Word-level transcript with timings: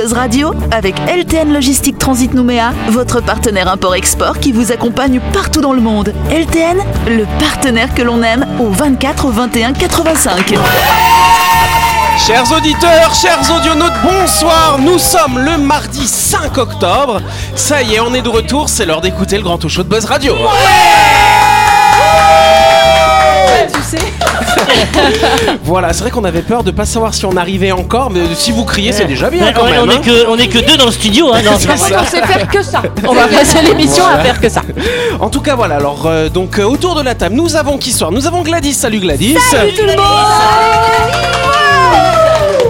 Buzz 0.00 0.14
Radio 0.14 0.54
avec 0.70 0.94
LTN 1.00 1.52
Logistique 1.52 1.98
Transit 1.98 2.32
Nouméa, 2.32 2.72
votre 2.88 3.20
partenaire 3.20 3.68
import-export 3.68 4.38
qui 4.38 4.50
vous 4.50 4.72
accompagne 4.72 5.20
partout 5.34 5.60
dans 5.60 5.74
le 5.74 5.82
monde. 5.82 6.14
LTN, 6.30 6.78
le 7.06 7.26
partenaire 7.38 7.92
que 7.94 8.00
l'on 8.00 8.22
aime 8.22 8.46
au 8.58 8.70
24 8.70 9.30
21 9.30 9.74
85. 9.74 10.54
Chers 12.26 12.50
auditeurs, 12.50 13.12
chers 13.14 13.42
audionautes, 13.54 13.92
bonsoir. 14.02 14.78
Nous 14.80 14.98
sommes 14.98 15.38
le 15.38 15.58
mardi 15.58 16.06
5 16.06 16.56
octobre. 16.56 17.20
Ça 17.54 17.82
y 17.82 17.96
est, 17.96 18.00
on 18.00 18.14
est 18.14 18.22
de 18.22 18.30
retour. 18.30 18.70
C'est 18.70 18.86
l'heure 18.86 19.02
d'écouter 19.02 19.36
le 19.36 19.42
grand 19.42 19.58
talk 19.58 19.70
show 19.70 19.82
de 19.82 19.88
Buzz 19.88 20.06
Radio. 20.06 20.34
Voilà, 25.64 25.92
c'est 25.92 26.00
vrai 26.02 26.10
qu'on 26.10 26.24
avait 26.24 26.42
peur 26.42 26.64
de 26.64 26.70
pas 26.70 26.84
savoir 26.84 27.14
si 27.14 27.24
on 27.24 27.36
arrivait 27.36 27.72
encore, 27.72 28.10
mais 28.10 28.20
si 28.34 28.50
vous 28.52 28.64
criez, 28.64 28.92
c'est 28.92 29.04
déjà 29.04 29.30
bien 29.30 29.44
Ouais, 29.46 29.52
quand 29.54 29.64
ouais, 29.64 29.72
même. 29.72 29.82
on, 29.84 29.88
hein. 29.90 30.00
est 30.02 30.04
que, 30.04 30.26
on 30.28 30.36
est 30.36 30.48
que 30.48 30.58
deux 30.58 30.76
dans 30.76 30.86
le 30.86 30.92
studio. 30.92 31.32
Hein, 31.32 31.42
non, 31.44 31.52
C'est 31.58 31.76
ça. 31.76 32.00
On 32.02 32.04
sait 32.06 32.22
faire 32.26 32.48
que 32.48 32.62
ça. 32.62 32.82
On 33.08 33.14
va 33.14 33.26
passer 33.28 33.62
l'émission 33.62 34.04
à 34.06 34.18
faire 34.18 34.40
que 34.40 34.48
ça. 34.48 34.62
En 35.20 35.28
tout 35.30 35.40
cas, 35.40 35.54
voilà. 35.54 35.76
Alors, 35.76 36.02
euh, 36.06 36.28
donc 36.28 36.58
euh, 36.58 36.64
autour 36.64 36.94
de 36.94 37.02
la 37.02 37.14
table, 37.14 37.34
nous 37.36 37.56
avons 37.56 37.78
qui 37.78 37.92
soir? 37.92 38.10
Nous 38.12 38.26
avons 38.26 38.42
Gladys. 38.42 38.74
Salut 38.74 38.98
Gladys. 39.00 39.36
Salut 39.50 39.72
tout 39.74 39.82
le 39.86 39.96
monde. 39.96 40.06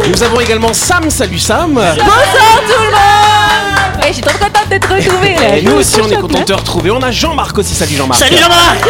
Nous 0.08 0.22
avons 0.22 0.40
également 0.40 0.72
Sam. 0.72 1.08
Salut 1.10 1.38
Sam. 1.38 1.80
Et 4.02 4.08
je 4.08 4.12
suis 4.14 4.22
trop 4.22 4.38
contente 4.38 4.68
d'être 4.68 4.88
retrouvée. 4.92 5.34
là. 5.34 5.56
Et 5.58 5.62
nous 5.62 5.72
aussi, 5.76 6.00
on 6.02 6.08
est 6.08 6.16
content 6.16 6.40
de 6.40 6.44
te 6.44 6.52
retrouver. 6.52 6.90
On 6.90 7.02
a 7.02 7.10
Jean-Marc 7.10 7.56
aussi. 7.58 7.74
Salut 7.74 7.94
Jean-Marc. 7.94 8.18
Salut 8.20 8.36
Jean-Marc 8.36 8.88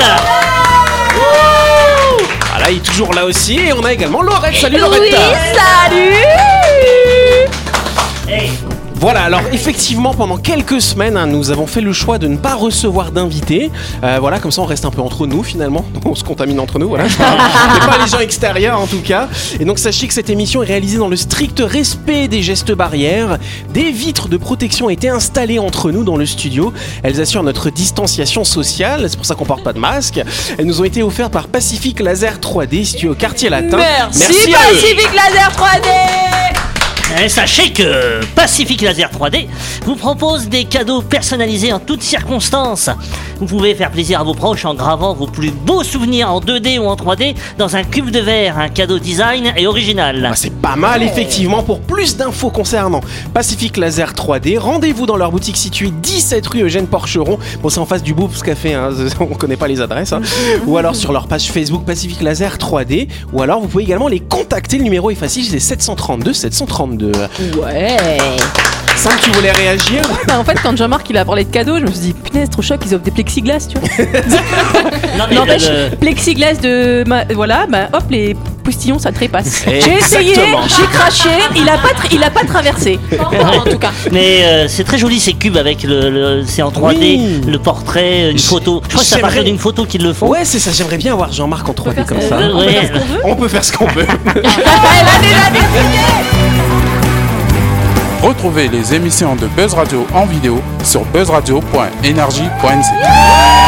Voilà, 2.60 2.74
il 2.74 2.76
est 2.76 2.80
toujours 2.82 3.14
là 3.14 3.24
aussi. 3.24 3.58
Et 3.58 3.72
on 3.72 3.82
a 3.84 3.92
également 3.94 4.20
Laurette. 4.20 4.54
Salut 4.54 4.76
Laurette. 4.76 5.14
salut 5.54 6.14
Voilà, 9.00 9.22
alors 9.22 9.40
effectivement, 9.50 10.12
pendant 10.12 10.36
quelques 10.36 10.82
semaines, 10.82 11.16
hein, 11.16 11.26
nous 11.26 11.50
avons 11.50 11.66
fait 11.66 11.80
le 11.80 11.94
choix 11.94 12.18
de 12.18 12.28
ne 12.28 12.36
pas 12.36 12.54
recevoir 12.54 13.12
d'invités. 13.12 13.70
Euh, 14.04 14.18
voilà, 14.20 14.38
comme 14.40 14.50
ça, 14.50 14.60
on 14.60 14.66
reste 14.66 14.84
un 14.84 14.90
peu 14.90 15.00
entre 15.00 15.26
nous 15.26 15.42
finalement. 15.42 15.86
On 16.04 16.14
se 16.14 16.22
contamine 16.22 16.60
entre 16.60 16.78
nous, 16.78 16.88
voilà. 16.90 17.04
Mais 17.04 17.86
pas 17.86 17.96
les 18.04 18.10
gens 18.10 18.18
extérieurs 18.18 18.78
en 18.78 18.86
tout 18.86 19.00
cas. 19.00 19.28
Et 19.58 19.64
donc, 19.64 19.78
sachez 19.78 20.06
que 20.06 20.12
cette 20.12 20.28
émission 20.28 20.62
est 20.62 20.66
réalisée 20.66 20.98
dans 20.98 21.08
le 21.08 21.16
strict 21.16 21.62
respect 21.64 22.28
des 22.28 22.42
gestes 22.42 22.72
barrières. 22.72 23.38
Des 23.72 23.90
vitres 23.90 24.28
de 24.28 24.36
protection 24.36 24.86
ont 24.86 24.90
été 24.90 25.08
installées 25.08 25.58
entre 25.58 25.90
nous 25.90 26.04
dans 26.04 26.18
le 26.18 26.26
studio. 26.26 26.70
Elles 27.02 27.22
assurent 27.22 27.42
notre 27.42 27.70
distanciation 27.70 28.44
sociale. 28.44 29.06
C'est 29.08 29.16
pour 29.16 29.24
ça 29.24 29.34
qu'on 29.34 29.46
porte 29.46 29.64
pas 29.64 29.72
de 29.72 29.78
masque. 29.78 30.20
Elles 30.58 30.66
nous 30.66 30.82
ont 30.82 30.84
été 30.84 31.02
offertes 31.02 31.32
par 31.32 31.48
Pacific 31.48 32.00
Laser 32.00 32.38
3D, 32.38 32.84
situé 32.84 33.08
au 33.08 33.14
quartier 33.14 33.48
latin. 33.48 33.78
Merci. 33.78 34.52
Pacific 34.52 35.08
Laser 35.14 35.50
3D 35.52 36.59
Eh, 37.18 37.28
Sachez 37.28 37.70
que 37.72 38.24
Pacific 38.34 38.80
Laser 38.82 39.10
3D 39.10 39.46
vous 39.84 39.96
propose 39.96 40.48
des 40.48 40.64
cadeaux 40.64 41.02
personnalisés 41.02 41.72
en 41.72 41.78
toutes 41.80 42.02
circonstances. 42.02 42.88
Vous 43.40 43.46
pouvez 43.46 43.74
faire 43.74 43.90
plaisir 43.90 44.20
à 44.20 44.22
vos 44.22 44.34
proches 44.34 44.64
en 44.64 44.74
gravant 44.74 45.14
vos 45.14 45.26
plus 45.26 45.50
beaux 45.50 45.82
souvenirs 45.82 46.30
en 46.32 46.40
2D 46.40 46.78
ou 46.78 46.84
en 46.86 46.94
3D 46.94 47.34
dans 47.58 47.74
un 47.76 47.82
cube 47.84 48.10
de 48.10 48.20
verre, 48.20 48.58
un 48.58 48.68
cadeau 48.68 48.98
design 48.98 49.52
et 49.56 49.66
original. 49.66 50.28
Ah, 50.30 50.36
c'est 50.36 50.52
pas 50.52 50.76
mal, 50.76 51.02
effectivement. 51.02 51.62
Pour 51.62 51.80
plus 51.80 52.16
d'infos 52.16 52.50
concernant 52.50 53.00
Pacific 53.34 53.76
Laser 53.76 54.12
3D, 54.12 54.58
rendez-vous 54.58 55.06
dans 55.06 55.16
leur 55.16 55.30
boutique 55.32 55.56
située 55.56 55.90
17 55.90 56.46
rue 56.46 56.62
Eugène 56.62 56.86
Porcheron. 56.86 57.38
Bon, 57.62 57.68
c'est 57.70 57.80
en 57.80 57.86
face 57.86 58.02
du 58.02 58.14
Boobs 58.14 58.40
Café, 58.42 58.74
hein, 58.74 58.90
on 59.20 59.26
connaît 59.26 59.56
pas 59.56 59.68
les 59.68 59.80
adresses. 59.80 60.12
hein. 60.12 60.20
Ou 60.66 60.76
alors 60.76 60.94
sur 60.94 61.12
leur 61.12 61.26
page 61.26 61.50
Facebook 61.50 61.84
Pacific 61.84 62.20
Laser 62.22 62.56
3D. 62.56 63.08
Ou 63.32 63.42
alors 63.42 63.60
vous 63.60 63.68
pouvez 63.68 63.84
également 63.84 64.08
les 64.08 64.20
contacter. 64.20 64.76
Le 64.78 64.84
numéro 64.84 65.10
est 65.10 65.14
facile, 65.16 65.44
c'est 65.44 65.58
732 65.60 66.32
732. 66.32 66.99
Ouais 67.02 67.96
Sam, 68.96 69.12
tu 69.22 69.30
voulais 69.30 69.52
réagir 69.52 70.02
Bah, 70.28 70.38
En 70.38 70.44
fait, 70.44 70.58
quand 70.62 70.76
Jean-Marc 70.76 71.08
il 71.08 71.16
a 71.16 71.24
parlé 71.24 71.44
de 71.44 71.50
cadeaux, 71.50 71.76
je 71.78 71.84
me 71.84 71.90
suis 71.90 72.00
dit, 72.00 72.12
punaise, 72.12 72.50
trop 72.50 72.60
choc, 72.60 72.80
ils 72.84 72.94
offrent 72.94 73.02
des 73.04 73.10
plexiglas, 73.10 73.66
tu 73.70 73.78
vois. 73.78 73.88
Non, 75.18 75.24
mais 75.28 75.34
N'empêche, 75.36 75.68
le- 75.68 75.96
plexiglas 75.96 76.54
de. 76.62 77.02
ma- 77.06 77.24
Voilà, 77.34 77.66
bah 77.68 77.88
hop, 77.92 78.04
les 78.10 78.34
postillons 78.64 78.98
ça 78.98 79.10
trépasse. 79.12 79.64
J'ai 79.66 79.94
essayé, 79.98 80.34
j'ai 80.34 80.86
craché, 80.92 81.28
il 81.56 81.68
a 81.68 81.72
pas, 81.78 81.88
tra- 81.88 82.08
il 82.12 82.22
a 82.22 82.30
pas 82.30 82.44
traversé. 82.44 82.98
en 83.18 83.60
tout 83.70 83.78
cas. 83.78 83.90
Mais 84.12 84.44
euh, 84.44 84.68
c'est 84.68 84.84
très 84.84 84.96
joli 84.98 85.18
ces 85.20 85.32
cubes 85.34 85.56
avec 85.58 85.82
le, 85.82 86.08
le- 86.10 86.42
c'est 86.46 86.62
en 86.62 86.70
3D, 86.70 86.96
Oui. 86.98 87.40
le 87.46 87.58
portrait, 87.58 88.30
une 88.30 88.38
photo. 88.38 88.80
Je 88.84 88.88
crois 88.90 89.00
que 89.02 89.06
c'est 89.06 89.16
à 89.16 89.18
partir 89.18 89.44
d'une 89.44 89.58
photo 89.58 89.84
qu'ils 89.84 90.02
le 90.04 90.12
font. 90.12 90.28
Ouais, 90.28 90.44
c'est 90.44 90.58
ça, 90.58 90.70
j'aimerais 90.72 90.96
bien 90.98 91.12
avoir 91.14 91.32
Jean-Marc 91.32 91.68
en 91.68 91.72
3D 91.72 92.04
comme 92.06 92.20
ça. 92.20 92.36
Euh, 92.36 92.54
ouais. 92.54 92.90
On 93.24 93.34
peut 93.36 93.48
faire 93.48 93.64
ce 93.64 93.72
qu'on 93.72 93.86
veut. 93.88 94.06
Retrouvez 98.22 98.68
les 98.68 98.94
émissions 98.94 99.34
de 99.34 99.46
Buzz 99.48 99.74
Radio 99.74 100.06
en 100.12 100.26
vidéo 100.26 100.60
sur 100.84 101.04
buzzradio.energie.nc. 101.06 103.59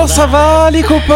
Bon, 0.00 0.06
ça 0.06 0.26
va 0.26 0.70
les 0.70 0.82
copains 0.82 1.14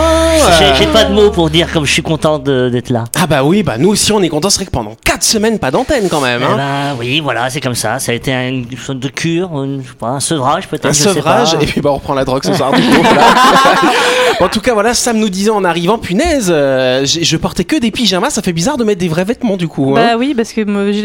J'ai 0.59 0.75
j'ai 0.85 0.87
pas 0.93 1.05
de 1.05 1.15
mots 1.15 1.31
pour 1.31 1.49
dire 1.49 1.73
comme 1.73 1.87
je 1.87 1.93
suis 1.93 2.03
content 2.03 2.39
de- 2.39 2.69
d'être 2.69 2.91
là. 2.91 3.05
Ah 3.19 3.27
bah 3.27 3.43
oui, 3.43 3.63
bah 3.63 3.77
nous 3.79 3.89
aussi 3.89 4.13
on 4.13 4.23
est 4.23 4.29
contents. 4.29 4.51
C'est 4.51 4.59
vrai 4.59 4.67
que 4.67 4.71
pendant 4.71 4.93
4 5.05 5.23
semaines, 5.23 5.59
pas 5.59 5.71
d'antenne 5.71 6.09
quand 6.11 6.21
même. 6.21 6.43
Eh 6.43 6.53
Hein. 6.53 6.57
ben, 6.57 6.97
oui, 6.99 7.21
voilà, 7.21 7.49
c'est 7.49 7.61
comme 7.63 7.75
ça. 7.75 7.99
Ça 7.99 8.13
a 8.13 8.15
été 8.15 8.33
un- 8.35 8.49
une 8.49 8.67
sorte 8.77 8.99
de 8.99 9.09
cure, 9.09 9.49
une- 9.63 9.83
je 9.83 9.89
sais 9.89 9.95
pas, 9.99 10.09
un 10.09 10.21
sevrage 10.21 10.69
peut-être. 10.69 10.85
un 10.87 10.93
je 10.93 10.99
sais 10.99 11.15
sevrage 11.15 11.57
pas. 11.57 11.63
et 11.63 11.67
puis 11.67 11.81
bah 11.81 11.91
on 11.93 11.95
reprend 11.95 12.13
la 12.15 12.27
drogue 12.27 12.45
ce 12.45 12.53
soir 12.53 12.73
du 12.73 12.83
coup 12.83 13.03
en 14.41 14.49
tout 14.49 14.61
cas 14.61 14.75
voilà 14.75 14.93
Sam 14.93 15.17
nous 15.19 15.29
disait 15.31 15.51
en 15.51 15.65
arrivant 15.65 15.97
punaise 15.99 16.49
euh, 16.55 17.07
je 17.07 17.37
portais 17.37 17.65
que 17.65 17.77
des 17.77 17.91
pyjamas 17.91 18.31
ça 18.31 18.43
fait 18.43 18.53
bizarre 18.53 18.77
de 18.77 18.85
mettre 18.85 18.99
des 19.01 19.09
vrais 19.09 19.25
vêtements 19.25 19.57
du 19.57 19.69
coup 19.69 19.95
hein. 19.97 20.01
Bah 20.13 20.17
oui, 20.19 20.35
parce 20.37 20.53
que 20.53 20.61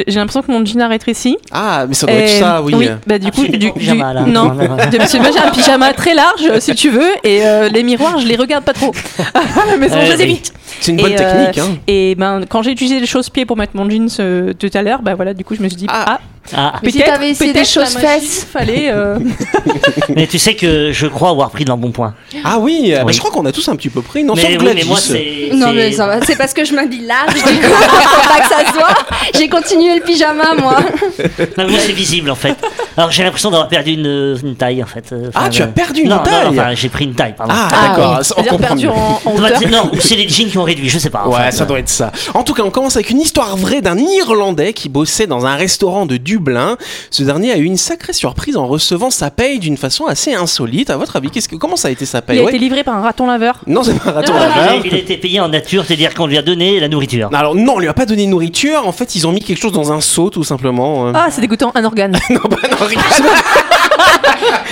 j'ai 0.08 0.20
l'impression 0.20 0.42
que 0.42 0.52
mon 0.52 0.66
jean 0.66 0.82
a 0.82 0.88
rétréci. 0.88 1.38
ah 1.52 1.86
mais 1.88 1.94
ça 1.94 2.08
doit 2.08 2.16
Et- 2.16 2.24
être 2.24 2.40
ça 2.40 2.62
oui, 2.62 2.90
bah 3.08 3.20
du 3.20 3.28
Ah, 3.28 3.32
coup, 3.32 3.48
du, 3.48 3.72
pyjama, 3.72 4.10
du- 4.10 4.16
là. 4.16 4.22
non, 4.28 4.52
j'ai 5.32 5.40
un 5.40 5.52
pyjama 5.52 5.94
très 5.94 6.14
large, 6.14 6.42
euh, 6.50 6.60
si 6.60 6.74
tu 6.76 6.90
veux, 6.90 7.12
et 7.24 7.46
euh, 7.46 7.69
les 7.74 7.84
miroirs, 7.84 8.20
je 8.20 8.28
les 8.28 8.36
regarde 8.36 8.64
pas 8.64 8.74
trop. 8.74 8.92
à 9.34 9.66
la 9.72 9.78
maison, 9.78 9.96
Ouais, 9.96 10.06
je 10.06 10.12
les 10.12 10.18
oui. 10.18 10.24
évite. 10.24 10.54
c'est 10.82 10.92
une 10.92 10.98
bonne 10.98 11.12
Et, 11.14 11.16
technique 11.16 11.58
euh, 11.58 11.62
hein. 11.64 11.78
Et 11.88 12.16
ben, 12.16 12.42
quand 12.50 12.62
j'ai 12.64 12.72
utilisé 12.72 13.00
les 13.00 13.06
chausse-pieds 13.08 13.46
pour 13.46 13.58
mettre 13.58 13.76
mon 13.76 13.90
jeans 13.90 14.10
euh, 14.20 14.54
tout 14.54 14.70
à 14.74 14.82
l'heure, 14.82 15.02
bah 15.02 15.16
voilà, 15.16 15.34
du 15.34 15.44
coup, 15.44 15.56
je 15.56 15.62
me 15.62 15.68
suis 15.70 15.78
dit, 15.78 15.86
Ah. 15.90 16.06
ah, 16.08 16.20
Ah, 16.56 16.74
Mais 16.84 16.90
si 16.92 16.98
peut-être, 16.98 17.14
t'avais 17.14 17.30
essayé 17.30 17.54
des 17.54 17.60
peut-être 17.60 17.76
la 17.76 17.84
chausses-fesses 17.86 18.02
machine, 18.24 18.48
fallait. 18.52 18.90
euh, 18.92 19.20
mais 20.16 20.26
tu 20.26 20.40
sais 20.40 20.56
que 20.56 20.92
je 20.92 21.06
crois 21.06 21.30
avoir 21.30 21.52
pris 21.52 21.64
de 21.64 21.70
l'embonpoint. 21.70 22.16
ah 22.44 22.58
oui, 22.60 22.92
euh, 22.94 22.98
bah, 23.00 23.04
Oui. 23.08 23.14
je 23.14 23.20
crois 23.20 23.30
qu'on 23.30 23.46
a 23.46 23.52
tous 23.52 23.68
un 23.70 23.76
petit 23.76 23.90
peu 23.90 24.02
pris 24.02 24.24
non 24.24 24.34
mais 24.36 24.58
oui, 24.60 24.84
moi 24.88 24.98
c'est. 25.00 25.50
Non 25.54 25.72
mais 25.74 25.92
ça 25.92 26.08
va, 26.08 26.22
c'est 26.26 26.36
parce 26.38 26.54
que 26.54 26.66
je 26.66 26.74
m'habille 26.74 27.06
large, 27.06 27.34
du 27.36 27.42
coup, 27.42 27.50
pas 28.30 28.40
que 28.42 28.48
ça 28.48 28.66
se 28.68 28.74
voit. 28.74 28.96
J'ai 29.38 29.48
continué 29.50 29.96
le 29.96 30.02
pyjama 30.02 30.56
moi. 30.60 30.78
Non, 30.80 31.66
mais 31.66 31.68
moi 31.68 31.80
c'est 31.80 31.92
visible 31.92 32.32
en 32.32 32.36
fait. 32.36 32.56
Alors 33.00 33.12
j'ai 33.12 33.24
l'impression 33.24 33.50
d'avoir 33.50 33.70
perdu 33.70 33.92
une, 33.94 34.38
une 34.44 34.56
taille 34.58 34.84
en 34.84 34.86
fait. 34.86 35.14
euh, 35.14 35.32
Ah, 35.34 35.48
tu 35.50 35.62
as 35.62 35.66
euh, 35.66 35.70
perdu 35.70 36.02
une 36.02 36.10
non, 36.10 36.18
non, 36.18 36.24
taille 36.24 36.48
enfin, 36.50 36.74
j'ai 36.76 36.90
pris 36.90 37.06
une 37.06 37.16
taille, 37.16 37.34
pardon. 37.34 37.54
ah, 37.56 37.70
Ah, 37.72 37.88
d'accord 37.88 38.18
oui. 38.20 38.28
on 38.38 38.44
comprend 38.44 38.58
perdu 38.58 38.86
mieux. 38.88 38.92
en, 38.92 39.22
en 39.26 39.34
non, 39.72 39.90
ou 39.94 40.00
c'est 40.02 40.16
les 40.16 40.28
jeans 40.28 40.50
qui 40.50 40.58
ont 40.58 40.64
réduit, 40.64 40.90
je 40.90 41.00
sais 41.00 41.10
pas. 41.10 41.26
Ouais, 41.26 41.36
enfin, 41.38 41.52
ça 41.52 41.64
euh, 41.64 41.68
doit 41.68 41.80
être 41.80 41.88
ça. 41.88 42.12
En 42.34 42.44
tout 42.44 42.54
cas, 42.54 42.64
on 42.64 42.72
commence 42.72 42.98
avec 42.98 43.10
une 43.10 43.22
histoire 43.22 43.56
vraie 43.56 43.82
d'un 43.82 43.98
Irlandais 43.98 44.74
qui 44.74 44.90
bossait 44.90 45.28
dans 45.28 45.46
un 45.46 45.56
restaurant 45.56 46.06
de 46.06 46.18
Dublin. 46.18 46.76
Ce 47.10 47.24
dernier 47.24 47.54
a 47.54 47.58
eu 47.58 47.64
une 47.64 47.78
sacrée 47.78 48.12
surprise 48.12 48.58
en 48.58 48.68
recevant 48.68 49.12
sa 49.12 49.32
paye 49.32 49.60
d'une 49.60 49.78
façon 49.78 50.06
assez 50.06 50.34
insolite. 50.34 50.90
À 50.90 50.98
votre 50.98 51.16
avis, 51.16 51.30
qu'est-ce 51.30 51.48
que, 51.48 51.56
comment 51.56 51.78
ça 51.78 51.88
a 51.88 51.92
été 51.92 52.06
sa 52.06 52.22
paye 52.22 52.36
Il 52.36 52.42
a 52.42 52.44
Ouais. 52.44 52.50
été 52.52 52.60
livré 52.60 52.84
par 52.84 52.96
un 52.98 53.02
raton 53.02 53.28
laveur. 53.28 53.60
Non, 53.66 53.82
c'est 53.82 53.98
pas 53.98 54.10
un 54.10 54.14
raton 54.14 54.34
il 54.36 54.40
laveur. 54.40 54.70
a- 54.72 54.76
Il 54.86 54.94
a 54.94 54.98
été 54.98 55.16
payé 55.16 55.40
en 55.40 55.48
nature, 55.48 55.86
c'est-à-dire 55.86 56.14
qu'on 56.14 56.28
lui 56.28 56.38
a 56.38 56.42
donné 56.42 56.82
la 56.82 56.90
nourriture. 56.90 57.30
Alors 57.34 57.56
non, 57.56 57.76
on 57.76 57.80
lui 57.80 57.88
a 57.88 57.94
pas 57.94 58.06
donné 58.06 58.26
de 58.26 58.30
nourriture. 58.32 58.86
En 58.86 58.92
fait, 58.92 59.16
ils 59.16 59.26
ont 59.26 59.32
mis 59.32 59.40
quelque 59.42 59.60
chose 59.62 59.72
dans 59.72 59.94
un 59.94 60.02
seau, 60.02 60.30
tout 60.30 60.44
simplement. 60.44 61.12
Ah, 61.16 61.28
c'est 61.32 61.40
dégoûtant, 61.40 61.72
un 61.76 61.86
organe. 61.86 62.18
Non, 62.30 62.42
bah 62.50 62.58
non, 62.70 62.78
fucking 62.96 63.60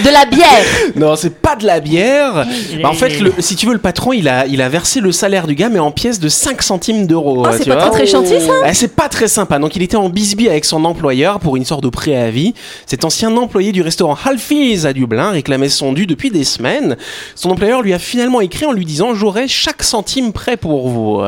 De 0.03 0.09
la 0.09 0.25
bière. 0.25 0.47
non, 0.95 1.15
c'est 1.15 1.33
pas 1.35 1.55
de 1.55 1.65
la 1.65 1.79
bière. 1.79 2.45
Bah, 2.81 2.89
en 2.89 2.93
fait, 2.93 3.19
le- 3.19 3.33
si 3.39 3.55
tu 3.55 3.65
veux, 3.65 3.73
le 3.73 3.79
patron, 3.79 4.13
il 4.13 4.27
a, 4.27 4.45
il 4.45 4.61
a 4.61 4.69
versé 4.69 4.99
le 4.99 5.11
salaire 5.11 5.47
du 5.47 5.55
gars, 5.55 5.69
mais 5.69 5.79
en 5.79 5.91
pièces 5.91 6.19
de 6.19 6.29
5 6.29 6.61
centimes 6.61 7.07
d'euros. 7.07 7.43
Ah, 7.45 7.49
euh, 7.49 7.57
c'est 7.57 7.65
pas 7.69 7.75
vois. 7.75 7.81
très, 7.89 8.05
très 8.05 8.07
gentil, 8.07 8.39
ça 8.39 8.53
Eh, 8.69 8.73
c'est 8.73 8.95
pas 8.95 9.09
très 9.09 9.27
sympa. 9.27 9.57
Donc 9.59 9.75
il 9.75 9.81
était 9.81 9.97
en 9.97 10.09
bisbille 10.09 10.49
avec 10.49 10.65
son 10.65 10.85
employeur 10.85 11.39
pour 11.39 11.55
une 11.57 11.65
sorte 11.65 11.83
de 11.83 11.89
préavis. 11.89 12.53
Cet 12.85 13.05
ancien 13.05 13.35
employé 13.37 13.71
du 13.71 13.81
restaurant 13.81 14.17
Halfies 14.23 14.85
à 14.85 14.93
Dublin 14.93 15.31
réclamait 15.31 15.69
son 15.69 15.93
dû 15.93 16.05
depuis 16.05 16.29
des 16.31 16.43
semaines. 16.43 16.97
Son 17.35 17.49
employeur 17.49 17.81
lui 17.81 17.93
a 17.93 17.99
finalement 17.99 18.41
écrit 18.41 18.65
en 18.65 18.71
lui 18.71 18.85
disant 18.85 19.13
j'aurai 19.15 19.47
chaque 19.47 19.83
centime 19.83 20.31
prêt 20.33 20.57
pour 20.57 20.87
vous. 20.89 21.21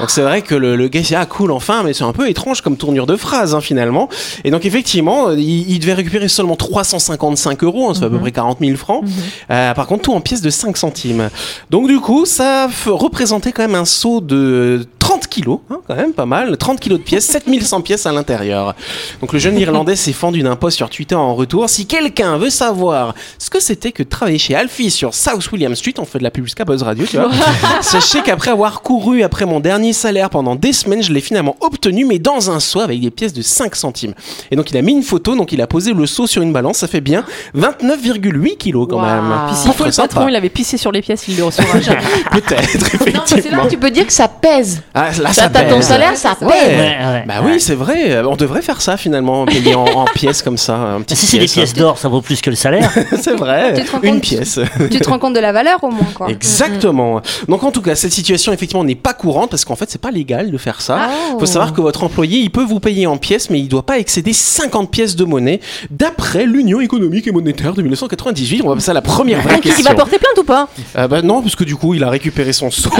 Donc 0.00 0.10
c'est 0.10 0.22
vrai 0.22 0.42
que 0.42 0.54
le, 0.54 0.76
le 0.76 0.88
gars 0.88 1.00
s'est 1.02 1.08
dit, 1.08 1.14
ah 1.14 1.26
cool 1.26 1.52
enfin, 1.52 1.82
mais 1.84 1.92
c'est 1.92 2.04
un 2.04 2.12
peu 2.12 2.28
étrange 2.28 2.60
comme 2.60 2.76
tournure 2.76 3.06
de 3.06 3.16
phrase 3.16 3.54
hein, 3.54 3.60
finalement. 3.60 4.08
Et 4.44 4.50
donc 4.50 4.64
effectivement, 4.66 5.30
il, 5.32 5.70
il 5.70 5.78
devait 5.78 5.94
récupérer 5.94 6.28
seulement 6.28 6.56
355 6.56 7.59
euros, 7.64 7.90
hein, 7.90 7.94
ça 7.94 8.00
fait 8.00 8.06
à 8.06 8.10
peu 8.10 8.18
près 8.18 8.32
40 8.32 8.58
000 8.60 8.76
francs. 8.76 9.04
Euh, 9.50 9.74
par 9.74 9.86
contre 9.86 10.02
tout 10.02 10.12
en 10.12 10.20
pièces 10.20 10.42
de 10.42 10.50
5 10.50 10.76
centimes. 10.76 11.30
Donc 11.70 11.88
du 11.88 12.00
coup, 12.00 12.26
ça 12.26 12.68
représentait 12.86 13.52
quand 13.52 13.62
même 13.62 13.74
un 13.74 13.84
saut 13.84 14.20
de 14.20 14.86
30 15.00 15.26
kilos 15.26 15.58
hein, 15.70 15.78
quand 15.88 15.96
même, 15.96 16.12
pas 16.12 16.26
mal. 16.26 16.56
30 16.56 16.78
kilos 16.78 16.98
de 17.00 17.04
pièces, 17.04 17.24
7100 17.26 17.80
pièces 17.80 18.06
à 18.06 18.12
l'intérieur. 18.12 18.74
Donc 19.20 19.32
le 19.32 19.38
jeune 19.40 19.58
Irlandais 19.58 19.96
s'est 19.96 20.12
fendu 20.12 20.42
d'un 20.42 20.54
post 20.54 20.76
sur 20.76 20.88
Twitter 20.88 21.16
en 21.16 21.34
retour. 21.34 21.68
Si 21.68 21.86
quelqu'un 21.86 22.36
veut 22.38 22.50
savoir 22.50 23.14
ce 23.38 23.50
que 23.50 23.60
c'était 23.60 23.90
que 23.92 24.02
de 24.04 24.08
travailler 24.08 24.38
chez 24.38 24.54
Alfie 24.54 24.90
sur 24.90 25.12
South 25.14 25.50
William 25.52 25.74
Street, 25.74 25.94
on 25.98 26.04
fait 26.04 26.18
de 26.18 26.24
la 26.24 26.30
pub 26.30 26.44
jusqu'à 26.44 26.64
Buzz 26.64 26.82
Radio, 26.82 27.04
tu 27.06 27.16
vois. 27.16 27.30
Sachez 27.80 28.20
qu'après 28.22 28.50
avoir 28.52 28.82
couru 28.82 29.22
après 29.22 29.46
mon 29.46 29.58
dernier 29.58 29.92
salaire 29.92 30.30
pendant 30.30 30.54
des 30.54 30.72
semaines, 30.72 31.02
je 31.02 31.12
l'ai 31.12 31.20
finalement 31.20 31.56
obtenu, 31.60 32.04
mais 32.04 32.18
dans 32.18 32.50
un 32.50 32.60
seau 32.60 32.80
avec 32.80 33.00
des 33.00 33.10
pièces 33.10 33.32
de 33.32 33.42
5 33.42 33.74
centimes. 33.74 34.14
Et 34.50 34.56
donc 34.56 34.70
il 34.70 34.76
a 34.76 34.82
mis 34.82 34.92
une 34.92 35.02
photo, 35.02 35.34
donc 35.34 35.52
il 35.52 35.60
a 35.60 35.66
posé 35.66 35.92
le 35.92 36.06
seau 36.06 36.26
sur 36.26 36.42
une 36.42 36.52
balance, 36.52 36.78
ça 36.78 36.86
fait 36.86 37.00
bien 37.00 37.24
29,8 37.56 38.56
kilos 38.56 38.86
quand 38.88 39.00
même. 39.00 39.32
Puis 39.48 39.56
s'il 39.56 39.72
faut 39.72 39.84
Très 39.84 39.90
le 39.90 39.96
patron, 39.96 40.28
il 40.28 40.36
avait 40.36 40.48
pissé 40.50 40.76
sur 40.76 40.92
les 40.92 41.00
pièces, 41.00 41.26
il 41.28 41.36
le 41.36 41.44
recevra 41.44 41.80
jamais. 41.80 42.00
Peut-être, 42.32 42.74
Non, 42.74 42.90
mais 42.92 42.98
c'est 42.98 43.10
là 43.10 43.16
effectivement. 43.38 43.66
tu 43.68 43.78
peux 43.78 43.90
dire 43.90 44.06
que 44.06 44.12
ça 44.12 44.28
pèse. 44.28 44.82
Ah, 44.94 45.10
là, 45.22 45.32
ça 45.32 45.48
t'as 45.48 45.64
ton 45.64 45.76
pèse. 45.76 45.86
salaire, 45.86 46.16
ça 46.16 46.34
pèse. 46.34 46.48
Ouais. 46.48 46.54
Ouais, 46.54 47.06
ouais. 47.12 47.24
Bah 47.26 47.34
oui, 47.44 47.60
c'est 47.60 47.74
vrai. 47.74 48.10
Euh, 48.10 48.24
On 48.28 48.36
devrait 48.36 48.62
faire 48.62 48.80
ça 48.80 48.96
finalement, 48.96 49.44
payer 49.46 49.74
en, 49.74 49.84
en 49.84 50.04
pièces 50.14 50.42
comme 50.42 50.58
ça. 50.58 50.74
Un 50.74 51.00
petit 51.02 51.14
Si 51.16 51.26
c'est 51.26 51.38
des 51.38 51.46
pièces 51.46 51.74
d'or, 51.74 51.96
ça 51.98 52.08
vaut 52.08 52.20
plus 52.22 52.40
que 52.40 52.50
le 52.50 52.56
salaire. 52.56 52.90
c'est 53.20 53.34
vrai. 53.36 53.74
Tu 53.74 53.84
te 53.84 53.92
rends 53.92 54.00
Une 54.02 54.12
compte 54.14 54.22
pièce. 54.22 54.58
Tu 54.90 54.98
te 55.00 55.08
rends 55.08 55.18
compte 55.18 55.34
de 55.34 55.40
la 55.40 55.52
valeur 55.52 55.82
au 55.84 55.90
moins, 55.90 56.08
quoi. 56.14 56.28
Exactement. 56.28 57.20
Donc 57.48 57.62
en 57.62 57.70
tout 57.70 57.82
cas, 57.82 57.94
cette 57.94 58.12
situation 58.12 58.52
effectivement 58.52 58.84
n'est 58.84 58.94
pas 58.94 59.14
courante 59.14 59.50
parce 59.50 59.64
qu'en 59.64 59.76
fait, 59.76 59.88
c'est 59.90 60.00
pas 60.00 60.10
légal 60.10 60.50
de 60.50 60.58
faire 60.58 60.80
ça. 60.80 61.08
Oh. 61.34 61.38
Faut 61.40 61.46
savoir 61.46 61.72
que 61.72 61.80
votre 61.80 62.02
employé, 62.04 62.38
il 62.40 62.50
peut 62.50 62.64
vous 62.64 62.80
payer 62.80 63.06
en 63.06 63.16
pièces, 63.16 63.50
mais 63.50 63.60
il 63.60 63.68
doit 63.68 63.84
pas 63.86 63.98
excéder 63.98 64.32
50 64.32 64.90
pièces 64.90 65.14
de 65.16 65.24
monnaie 65.24 65.60
d'après 65.90 66.46
l'Union 66.46 66.80
économique 66.80 67.26
et 67.28 67.32
monétaire 67.32 67.74
de 67.74 67.82
1998. 67.82 68.62
On 68.64 68.68
va 68.68 68.74
passer 68.74 68.90
à 68.90 68.94
la 68.94 69.02
première 69.02 69.40
vraie 69.40 69.54
Ah, 69.56 69.58
qui 69.62 69.68
question. 69.68 69.84
va 69.90 69.94
porter 69.94 70.18
plainte 70.18 70.38
ou 70.38 70.44
pas? 70.44 70.68
Ah 70.94 71.06
bah 71.08 71.22
non, 71.22 71.42
parce 71.42 71.54
que 71.56 71.64
du 71.64 71.76
coup, 71.76 71.94
il 71.94 72.02
a 72.02 72.10
récupéré 72.10 72.52
son 72.52 72.70
seau. 72.70 72.90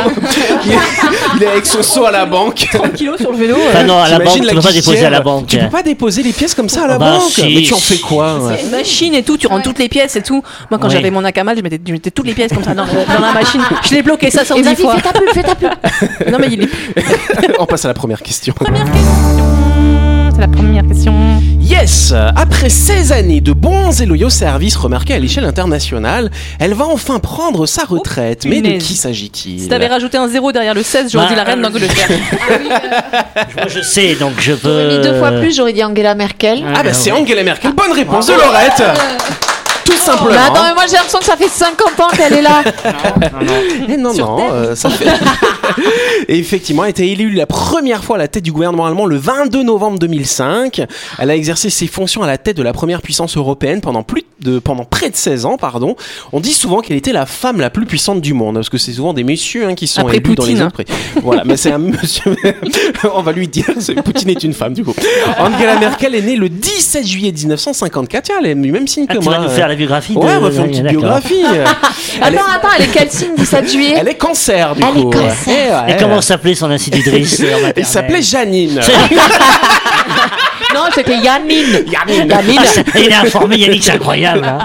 Il, 1.41 1.45
est, 1.45 1.49
avec 1.49 1.67
son 1.67 1.83
seau 1.83 2.05
à 2.05 2.11
la 2.11 2.27
banque. 2.27 2.67
30 2.73 2.93
kilos 2.95 3.21
sur 3.21 3.31
le 3.33 3.39
vélo. 3.39 3.57
euh. 3.57 3.69
Enfin 3.71 3.85
non, 3.85 3.99
à 3.99 4.09
la 4.09 4.19
banque, 4.19 4.35
tu 4.35 4.41
peux 4.41 4.47
pas 4.61 4.73
guichetière 4.73 4.73
déposer 4.83 5.05
à 5.07 5.11
la 5.11 5.21
banque. 5.21 5.47
Tu 5.47 5.59
peux 5.59 5.69
pas 5.69 5.83
déposer 5.83 6.23
les 6.23 6.33
pièces 6.33 6.55
comme 6.55 6.69
ça 6.69 6.85
à 6.85 6.87
la 6.89 6.99
Bah, 6.99 7.13
banque. 7.19 7.31
si. 7.31 7.55
Mais 7.55 7.63
tu 7.63 7.75
en 7.75 7.79
fais 7.79 7.99
quoi 7.99 8.39
ouais 8.39 8.55
C'est 8.59 8.65
une 8.65 8.71
machine 8.71 9.15
et 9.15 9.23
tout, 9.23 9.37
tu 9.37 9.47
rentres 9.47 9.63
toutes 9.65 9.79
les 9.79 9.89
pièces 9.89 10.17
et 10.17 10.23
tout. 10.23 10.43
Moi, 10.71 10.79
quand 10.79 10.89
Oui. 10.89 10.93
j'avais 10.95 11.11
mon 11.11 11.21
Nakamal, 11.23 11.57
je 11.57 11.63
mettais, 11.63 11.81
je 11.87 11.93
mettais 11.93 12.11
toutes 12.11 12.27
les 12.27 12.35
pièces 12.35 12.53
comme 12.53 12.65
ça 12.65 12.75
dans, 12.75 12.85
dans 12.87 13.21
la 13.27 13.33
machine. 13.33 13.61
Je 13.89 13.95
l'ai 13.95 14.03
bloqué 14.03 14.27
Et 14.29 14.31
70 14.31 14.63
vas-y, 14.63 14.77
fois. 14.77 14.95
fais 14.97 15.03
ta 15.03 15.13
pub, 15.13 15.29
fais 15.33 15.43
ta 15.43 15.55
pub. 15.55 15.71
Non, 16.31 16.39
mais 16.41 16.49
il 16.51 16.63
est 16.63 16.67
plus. 16.67 17.55
On 17.59 17.67
passe 17.67 17.85
à 17.85 17.89
la 17.89 17.95
première 17.95 18.23
question. 18.23 18.55
C'est 20.35 20.41
la 20.41 20.49
première 20.49 20.87
question. 20.87 21.13
Yes 21.71 22.13
Après 22.35 22.69
16 22.69 23.13
années 23.13 23.41
de 23.41 23.53
bons 23.53 24.01
et 24.03 24.07
loyaux 24.07 24.29
services 24.29 24.75
remarqués 24.75 25.15
à 25.15 25.21
l'échelle 25.21 25.45
internationale, 25.45 26.29
elle 26.59 26.75
va 26.75 26.87
enfin 26.87 27.21
prendre 27.21 27.65
sa 27.65 27.85
retraite. 27.85 28.45
Mais 28.45 28.61
de 28.61 28.73
qui 28.79 28.97
s'agit-il? 28.97 29.61
Si 29.61 29.69
t'avais 29.69 29.87
rajouté 29.87 30.19
un 30.19 30.27
zéro 30.27 30.51
derrière 30.51 30.75
le 30.75 30.83
16, 30.83 31.13
j'aurais 31.13 31.27
Bah, 31.27 31.31
dit 31.31 31.37
la 31.37 31.45
reine 31.45 31.61
euh, 31.61 31.69
d'Angleterre. 31.69 32.09
Moi, 33.57 33.69
je 33.69 33.83
sais, 33.83 34.17
donc 34.17 34.33
je 34.41 34.53
peux. 34.53 34.69
J'aurais 34.69 34.99
mis 34.99 35.03
deux 35.05 35.19
fois 35.21 35.31
plus, 35.31 35.55
j'aurais 35.55 35.73
dit 35.73 35.85
Angela 35.85 36.17
Merkel. 36.17 36.65
Ah 36.75 36.83
bah 36.83 36.93
c'est 36.93 37.13
ouais. 37.13 37.21
Angela 37.21 37.45
Merkel. 37.45 37.73
Bonne 37.73 37.93
réponse 37.93 38.27
de 38.27 38.33
Laurette 38.33 38.83
Tout 39.91 39.97
simplement. 39.97 40.31
Mais 40.31 40.37
attends, 40.37 40.63
mais 40.65 40.75
moi 40.75 40.85
j'ai 40.87 40.95
l'impression 40.95 41.19
que 41.19 41.25
ça 41.25 41.37
fait 41.37 41.49
50 41.49 42.01
ans 42.01 42.09
qu'elle 42.17 42.33
est 42.35 42.43
là. 42.43 42.63
Eh 43.89 43.97
non, 43.97 44.15
non, 44.15 44.49
euh, 44.53 44.75
ça 44.75 44.91
fait. 44.91 45.07
Et 46.29 46.39
effectivement, 46.39 46.83
elle 46.85 46.89
a 46.89 46.91
été 46.91 47.11
élue 47.11 47.31
la 47.31 47.47
première 47.47 48.05
fois 48.05 48.17
à 48.17 48.19
la 48.19 48.29
tête 48.29 48.45
du 48.45 48.53
gouvernement 48.53 48.87
allemand 48.87 49.07
le 49.07 49.17
22 49.17 49.63
novembre 49.63 49.99
2005. 49.99 50.83
Elle 51.19 51.31
a 51.31 51.37
exercé 51.37 51.71
ses 51.71 51.87
fonctions 51.87 52.23
à 52.23 52.27
la 52.27 52.39
tête 52.39 52.57
de 52.57 52.63
la 52.63 52.73
première 52.73 53.03
puissance 53.03 53.37
européenne 53.37 53.81
pendant 53.81 54.03
plus 54.03 54.25
de 54.41 54.59
pendant 54.59 54.85
près 54.85 55.11
de 55.11 55.17
16 55.17 55.45
ans, 55.47 55.57
pardon. 55.57 55.97
On 56.33 56.41
dit 56.41 56.53
souvent 56.53 56.81
qu'elle 56.81 56.97
était 56.97 57.13
la 57.13 57.27
femme 57.27 57.61
la 57.61 57.71
plus 57.71 57.87
puissante 57.87 58.21
du 58.21 58.33
monde, 58.35 58.55
parce 58.57 58.69
que 58.69 58.79
c'est 58.79 58.93
souvent 58.93 59.13
des 59.13 59.25
messieurs 59.25 59.67
hein, 59.67 59.75
qui 59.75 59.87
sont 59.87 60.01
Après 60.03 60.17
élus 60.17 60.35
dans 60.35 60.45
les 60.45 60.53
Poutine. 60.55 60.67
autres. 60.67 60.83
Voilà, 61.23 61.45
mais 61.45 61.57
c'est 61.57 61.73
un 61.73 61.79
monsieur. 61.79 62.35
On 63.15 63.23
va 63.23 63.33
lui 63.33 63.49
dire, 63.49 63.67
Poutine 64.05 64.31
est 64.31 64.43
une 64.45 64.55
femme 64.55 64.75
du 64.75 64.85
coup. 64.85 64.95
Angela 65.39 65.79
Merkel 65.79 66.15
est 66.15 66.23
née 66.23 66.37
le 66.37 66.49
17 66.49 67.07
juillet 67.07 67.33
1954. 67.33 68.25
Tiens, 68.25 68.37
elle 68.41 68.47
est 68.47 68.55
du 68.55 68.73
même 68.73 68.87
signe 68.89 69.07
Ah, 69.09 69.15
que 69.15 69.19
tu 69.19 69.25
moi. 69.25 69.39
vas 69.39 69.43
nous 69.45 69.51
faire 69.51 69.69
la 69.69 69.75
biographie 69.81 70.15
Ouais, 70.17 70.33
de... 70.35 70.39
on 70.39 70.41
va 70.41 70.51
faire 70.51 70.65
une 70.65 70.71
petite 70.71 70.87
biographie. 70.87 71.43
elle, 71.53 71.61
est, 72.35 72.39
Attends, 72.39 72.51
attends, 72.55 72.69
elle 72.79 72.85
est 72.85 72.89
quel 72.93 73.11
signe 73.11 73.35
17 73.37 73.71
juillet 73.73 73.95
elle 73.99 74.09
est 74.09 74.15
cancer 74.15 74.75
du 74.75 74.83
Elle 74.83 74.99
est 74.99 75.03
coup. 75.03 75.11
cancer. 75.11 75.35
Eh 75.47 75.91
ouais. 75.91 75.95
Et 75.95 75.97
comment 75.99 76.21
s'appelait 76.21 76.55
son 76.55 76.71
institutrice 76.71 77.41
euh, 77.41 77.73
Elle 77.75 77.85
s'appelait 77.87 78.23
Janine. 78.23 78.81
Non, 80.73 80.83
c'était 80.95 81.17
Yannine. 81.19 81.85
Janine. 81.91 82.33
Ah, 82.33 82.65
ça- 82.65 82.83
Il 82.95 83.09
est 83.09 83.15
informé, 83.15 83.57
Yannick, 83.57 83.83
c'est 83.83 83.91
incroyable. 83.91 84.45
hein. 84.45 84.59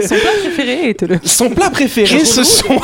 Son 0.00 0.14
plat 0.14 0.30
préféré 0.40 0.90
était 0.90 1.06
le. 1.08 1.18
Son 1.24 1.50
plat 1.50 1.68
préféré, 1.70 2.24
ce 2.24 2.44
sont. 2.44 2.80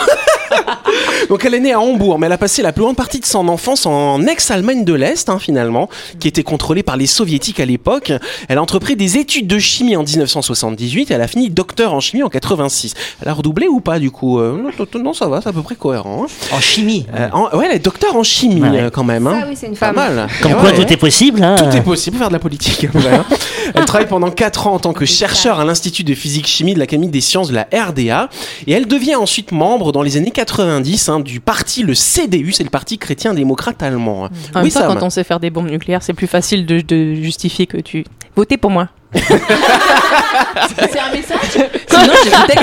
Donc 1.33 1.47
elle 1.47 1.55
est 1.55 1.61
née 1.61 1.73
à 1.73 1.81
Hambourg, 1.81 2.19
mais 2.19 2.27
elle 2.27 2.33
a 2.35 2.37
passé 2.37 2.61
la 2.61 2.73
plus 2.75 2.83
grande 2.83 2.95
partie 2.95 3.19
de 3.19 3.25
son 3.25 3.49
enfance 3.49 3.87
en 3.87 4.21
ex-Allemagne 4.27 4.85
de 4.85 4.93
l'Est, 4.93 5.31
hein, 5.31 5.39
finalement, 5.39 5.89
qui 6.21 6.29
était 6.29 6.43
contrôlée 6.43 6.83
par 6.83 6.99
les 6.99 7.07
soviétiques 7.07 7.59
à 7.59 7.65
l'époque. 7.65 8.13
Elle 8.51 8.59
a 8.59 8.63
entrepris 8.63 8.97
des 8.97 9.17
études 9.17 9.47
de 9.47 9.59
chimie 9.59 9.97
en 9.97 10.03
1978 10.03 11.11
et 11.11 11.15
elle 11.15 11.23
a 11.23 11.27
fini 11.27 11.49
docteur 11.49 11.95
en 11.95 12.01
chimie 12.01 12.23
en 12.23 12.29
86. 12.29 12.93
Elle 13.23 13.29
a 13.29 13.33
redoublé 13.33 13.67
ou 13.67 13.81
pas 13.81 13.99
du 13.99 14.11
coup 14.11 14.41
Euh, 14.41 14.59
non, 14.63 15.01
non, 15.03 15.15
ça 15.15 15.27
va, 15.27 15.41
c'est 15.41 15.49
à 15.49 15.55
peu 15.55 15.63
près 15.63 15.75
cohérent. 15.75 16.27
hein. 16.27 16.55
En 16.55 16.61
chimie. 16.61 17.07
Euh, 17.17 17.31
en- 17.33 17.57
ouais, 17.57 17.65
elle 17.71 17.77
est 17.77 17.83
docteur 17.83 18.15
en 18.15 18.23
chimie 18.25 18.61
Ouais. 18.61 18.83
euh, 18.83 18.91
quand 18.91 19.03
même. 19.05 19.27
Hein. 19.27 19.39
Ah 19.43 19.47
oui, 19.49 19.57
c'est 19.59 19.69
une 19.69 19.73
Pas 19.77 19.95
femme. 19.95 20.15
mal. 20.15 20.27
Comme 20.43 20.53
quoi, 20.53 20.65
ouais. 20.65 20.85
tout 20.85 20.93
est 20.93 20.99
possible. 20.99 21.43
Hein. 21.43 21.57
Tout 21.57 21.75
est 21.75 21.81
possible, 21.81 22.19
faire 22.19 22.29
de 22.29 22.35
la 22.35 22.41
politique. 22.41 22.87
ouais, 22.95 23.01
hein. 23.11 23.25
Elle 23.75 23.87
travaille 23.87 24.07
pendant 24.09 24.31
4 24.31 24.67
ans 24.67 24.75
en 24.75 24.79
tant 24.79 24.93
que 24.93 25.07
chercheur 25.07 25.59
à 25.59 25.65
l'Institut 25.65 26.05
de 26.05 26.13
physique-chimie 26.15 26.75
de 26.75 26.79
l'Académie 26.79 27.09
des 27.09 27.23
sciences 27.23 27.49
de 27.49 27.55
la 27.55 27.67
RDA. 27.73 28.29
Et 28.67 28.73
elle 28.73 28.87
devient 28.87 29.15
ensuite 29.15 29.51
membre 29.51 29.93
dans 29.93 30.03
les 30.03 30.19
années 30.19 30.31
90 30.31 31.09
hein, 31.09 31.21
du 31.23 31.41
parti, 31.41 31.83
le 31.83 31.95
CDU, 31.95 32.53
c'est 32.53 32.65
le 32.65 32.71
Parti 32.71 32.99
chrétien-démocrate 32.99 33.83
allemand. 33.83 34.29
En 34.55 34.63
même 34.63 34.71
temps, 34.71 34.87
quand 34.87 35.03
on 35.03 35.11
sait 35.11 35.25
faire 35.25 35.41
des 35.41 35.51
bombes 35.51 35.71
nucléaires, 35.71 36.03
c'est 36.03 36.15
plus 36.15 36.27
facile 36.27 36.67
de, 36.67 36.81
de 36.81 37.15
justifier 37.15 37.67
que 37.67 37.79
tu. 37.79 38.05
Votez 38.37 38.57
pour 38.57 38.71
moi. 38.71 38.89
C'est 39.15 40.99
un 40.99 41.11
message 41.13 41.69
Sinon, 41.87 42.15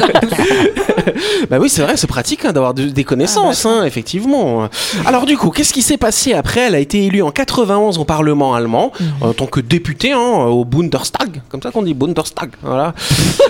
comme 0.02 0.19
Bah 1.50 1.58
oui, 1.60 1.70
c'est 1.70 1.82
vrai, 1.82 1.98
c'est 1.98 2.08
pratique 2.08 2.46
hein, 2.46 2.52
d'avoir 2.52 2.74
de- 2.74 2.84
des 2.90 3.04
connaissances, 3.04 3.66
Ah, 3.66 3.70
hein, 3.82 3.86
effectivement. 3.86 4.70
Alors 5.06 5.26
du 5.26 5.38
coup, 5.38 5.50
qu'est-ce 5.50 5.74
qui 5.74 5.82
s'est 5.82 5.98
passé 5.98 6.34
après? 6.34 6.62
Elle 6.62 6.76
a 6.76 6.80
été 6.80 7.04
élue 7.06 7.24
en 7.24 7.32
91 7.32 7.98
au 7.98 8.06
Parlement 8.06 8.54
allemand 8.54 8.92
Mhm. 9.00 9.08
en 9.22 9.34
tant 9.34 9.46
que 9.48 9.60
députée 9.60 10.12
hein, 10.12 10.20
au 10.20 10.64
Bundestag, 10.66 11.42
comme 11.50 11.62
ça 11.62 11.72
qu'on 11.72 11.82
dit 11.84 11.94
Bundestag, 11.94 12.52
voilà, 12.62 12.94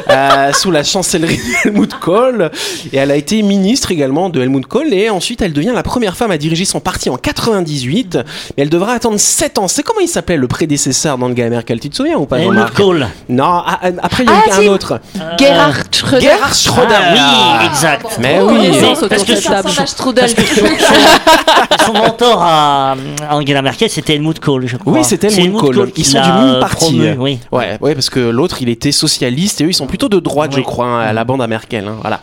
Euh, 0.10 0.52
sous 0.54 0.72
la 0.72 0.84
chancellerie 0.84 1.38
de 1.38 1.70
Helmut 1.70 1.94
Kohl. 2.00 2.50
Et 2.92 2.98
elle 2.98 3.12
a 3.12 3.16
été 3.16 3.44
ministre 3.44 3.92
également 3.92 4.30
de 4.30 4.42
Helmut 4.42 4.66
Kohl. 4.66 4.92
Et 4.92 5.08
ensuite, 5.12 5.42
elle 5.44 5.54
devient 5.54 5.72
la 5.76 5.84
première 5.84 6.18
femme 6.18 6.32
à 6.32 6.38
diriger 6.40 6.66
son 6.66 6.80
parti 6.80 7.12
en 7.12 7.18
98. 7.18 8.16
Mais 8.58 8.64
elle 8.64 8.70
devra 8.70 8.94
attendre 8.94 9.20
7 9.20 9.60
ans. 9.60 9.68
C'est 9.68 9.84
comment 9.84 10.00
il 10.00 10.08
s'appelait 10.08 10.38
le 10.38 10.48
prédécesseur 10.48 11.20
d'Angela 11.20 11.50
Merkel? 11.50 11.80
Tu 11.80 11.90
te 11.92 11.96
souviens 11.96 12.18
ou 12.18 12.26
pas 12.26 12.40
Helmut 12.40 12.72
Kohl. 12.76 13.08
Non, 13.30 13.44
ah, 13.66 13.80
ah, 13.84 13.88
après 14.02 14.24
il 14.24 14.30
y 14.30 14.34
a 14.34 14.42
Ah, 14.52 14.60
un 14.62 14.68
autre. 14.68 15.00
Gerhard 15.38 15.76
Schröder. 15.94 16.22
Gerhard 16.22 16.54
Schröder. 16.56 16.96
Ah, 17.00 17.60
oui, 17.62 17.68
exact. 17.68 17.89
Mais 18.20 18.40
Oh, 18.42 18.50
oui. 18.52 18.70
Parce 19.10 19.24
que. 19.24 19.36
Son 21.86 21.94
mentor 21.94 22.42
à 22.42 22.96
Angela 23.32 23.62
Merkel, 23.62 23.90
c'était 23.90 24.16
Helmut 24.16 24.40
Kohl, 24.40 24.68
je 24.68 24.78
crois. 24.78 24.94
Oui, 24.94 25.04
c'était 25.04 25.28
Helmut 25.28 25.58
Kohl. 25.60 25.92
Ils 25.96 26.06
sont 26.06 26.22
du 26.22 26.32
même 26.32 26.60
parti. 26.60 26.86
promu, 26.98 27.16
oui. 27.18 27.40
Ouais, 27.52 27.78
ouais, 27.82 27.94
parce 27.96 28.10
que 28.10 28.20
l'autre, 28.20 28.62
il 28.62 28.70
était 28.70 28.92
socialiste 28.92 29.62
et 29.62 29.66
eux, 29.66 29.70
ils 29.70 29.74
sont 29.74 29.88
plutôt 29.88 30.10
de 30.10 30.20
droite, 30.20 30.52
je 30.56 30.62
crois, 30.62 30.86
hein, 30.86 31.00
à 31.00 31.14
la 31.14 31.24
bande 31.24 31.42
à 31.42 31.48
Merkel. 31.48 31.86
hein, 31.88 31.98
voilà. 32.02 32.22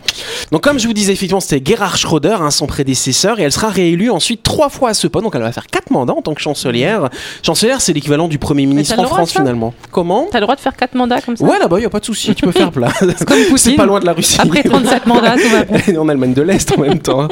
Donc, 0.53 0.63
comme 0.63 0.79
je 0.79 0.87
vous 0.87 0.93
disais, 0.93 1.13
effectivement, 1.13 1.41
c'était 1.41 1.63
Gerhard 1.65 1.97
Schröder, 1.97 2.37
hein, 2.41 2.51
son 2.51 2.67
prédécesseur, 2.67 3.41
et 3.41 3.43
elle 3.43 3.53
sera 3.53 3.69
réélue 3.69 4.11
ensuite 4.11 4.43
trois 4.43 4.69
fois 4.69 4.91
à 4.91 4.95
ce 4.95 5.07
poste. 5.09 5.25
Donc, 5.25 5.35
elle 5.35 5.43
va 5.43 5.53
faire 5.53 5.67
quatre 5.67 5.91
mandats 5.91 6.15
en 6.15 6.23
tant 6.23 6.35
que 6.35 6.41
chancelière. 6.41 7.09
Chancelière, 7.43 7.81
c'est 7.81 7.93
l'équivalent 7.93 8.29
du 8.29 8.39
premier 8.39 8.67
ministre 8.67 8.99
en 8.99 9.05
France, 9.05 9.33
finalement. 9.33 9.75
Comment 9.91 10.27
T'as 10.31 10.39
le 10.39 10.43
droit 10.45 10.55
de 10.57 10.61
faire 10.61 10.77
4 10.77 10.95
mandats 10.95 11.21
comme 11.21 11.37
ça? 11.37 11.45
Ouais, 11.45 11.59
là-bas, 11.59 11.77
il 11.79 11.81
n'y 11.81 11.87
a 11.87 11.91
pas 11.91 12.01
de 12.01 12.05
souci, 12.05 12.35
tu 12.35 12.45
peux 12.45 12.53
faire 12.53 12.71
plat. 12.71 12.89
comme 13.27 13.39
C'est 13.57 13.73
pas 13.73 13.87
loin 13.87 14.01
de 14.01 14.07
la 14.07 14.13
Russie. 14.13 14.39
Après 14.41 14.63
37 14.63 15.07
mandats, 15.07 15.35
tout. 15.37 15.56
en 15.99 16.09
Allemagne 16.09 16.35
de 16.35 16.43
l'Est 16.43 16.73
en 16.77 16.81
même 16.81 16.99
temps. 16.99 17.23
hein. 17.23 17.29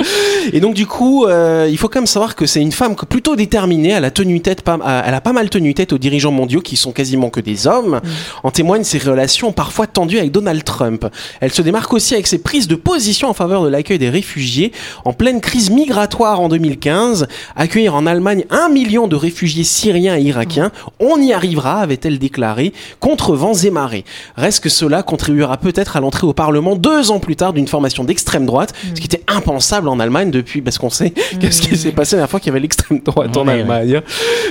Et 0.53 0.61
donc 0.61 0.75
du 0.75 0.87
coup, 0.87 1.27
euh, 1.27 1.69
il 1.71 1.79
faut 1.79 1.89
quand 1.89 2.01
même 2.01 2.07
savoir 2.07 2.37
que 2.37 2.47
c'est 2.47 2.61
une 2.61 2.73
femme 2.73 2.95
plutôt 2.97 3.37
déterminée. 3.37 3.91
Elle 3.91 4.05
a 4.05 4.11
tenu 4.11 4.41
tête, 4.41 4.63
pas, 4.63 4.79
euh, 4.85 5.03
elle 5.07 5.15
a 5.15 5.21
pas 5.21 5.33
mal 5.33 5.51
tenu 5.51 5.75
tête 5.75 5.93
aux 5.93 5.99
dirigeants 5.99 6.33
mondiaux 6.33 6.61
qui 6.61 6.77
sont 6.77 6.93
quasiment 6.93 7.31
que 7.31 7.41
des 7.41 7.67
hommes. 7.67 8.01
En 8.43 8.51
témoignent 8.51 8.85
ses 8.85 8.99
relations 8.99 9.53
parfois 9.53 9.87
tendues 9.87 10.19
avec 10.19 10.33
Donald 10.33 10.65
Trump. 10.65 11.07
Elle 11.41 11.53
se 11.53 11.63
démarque 11.63 11.93
aussi 11.93 12.15
avec 12.15 12.27
ses 12.27 12.39
prises 12.39 12.69
de 12.69 12.75
position 12.75 13.29
en 13.29 13.35
faveur 13.35 13.65
de 13.65 13.69
l'accueil 13.69 13.99
des 13.99 14.11
réfugiés 14.11 14.73
en 15.05 15.13
pleine 15.13 15.41
crise 15.41 15.71
migratoire 15.71 16.41
en 16.41 16.49
2015. 16.49 17.27
Accueillir 17.57 17.95
en 17.95 18.07
Allemagne 18.07 18.45
un 18.51 18.69
million 18.69 19.07
de 19.09 19.17
réfugiés 19.17 19.65
syriens 19.65 20.17
et 20.17 20.23
irakiens, 20.23 20.71
on 21.01 21.21
y 21.21 21.33
arrivera, 21.33 21.81
avait-elle 21.81 22.19
déclaré, 22.19 22.73
contre 23.01 23.35
vents 23.35 23.55
et 23.55 23.71
marées. 23.71 24.05
Reste 24.37 24.63
que 24.63 24.69
cela 24.69 25.03
contribuera 25.03 25.57
peut-être 25.57 25.97
à 25.97 26.01
l'entrée 26.01 26.27
au 26.27 26.33
Parlement 26.33 26.77
deux 26.77 27.11
ans 27.11 27.21
plus 27.21 27.37
tard 27.37 27.53
d'une 27.53 27.69
formation 27.69 28.05
d'extrême 28.15 28.47
droite, 28.47 28.73
ce 28.95 29.01
qui 29.01 29.07
était 29.07 29.23
impensable 29.27 29.89
en 29.89 29.99
Allemagne 29.99 30.31
depuis, 30.31 30.63
parce 30.63 30.79
qu'on 30.79 30.89
sait 30.91 31.11
qu'est-ce 31.41 31.61
qui 31.63 31.77
s'est 31.77 31.91
passé 31.91 32.15
la 32.15 32.21
dernière 32.21 32.31
fois 32.31 32.39
qu'il 32.41 32.49
y 32.49 32.51
avait 32.53 32.61
l'extrême 32.61 33.01
droite 33.05 33.37
en 33.37 33.45
Ouais, 33.47 33.55
Allemagne. 33.55 34.01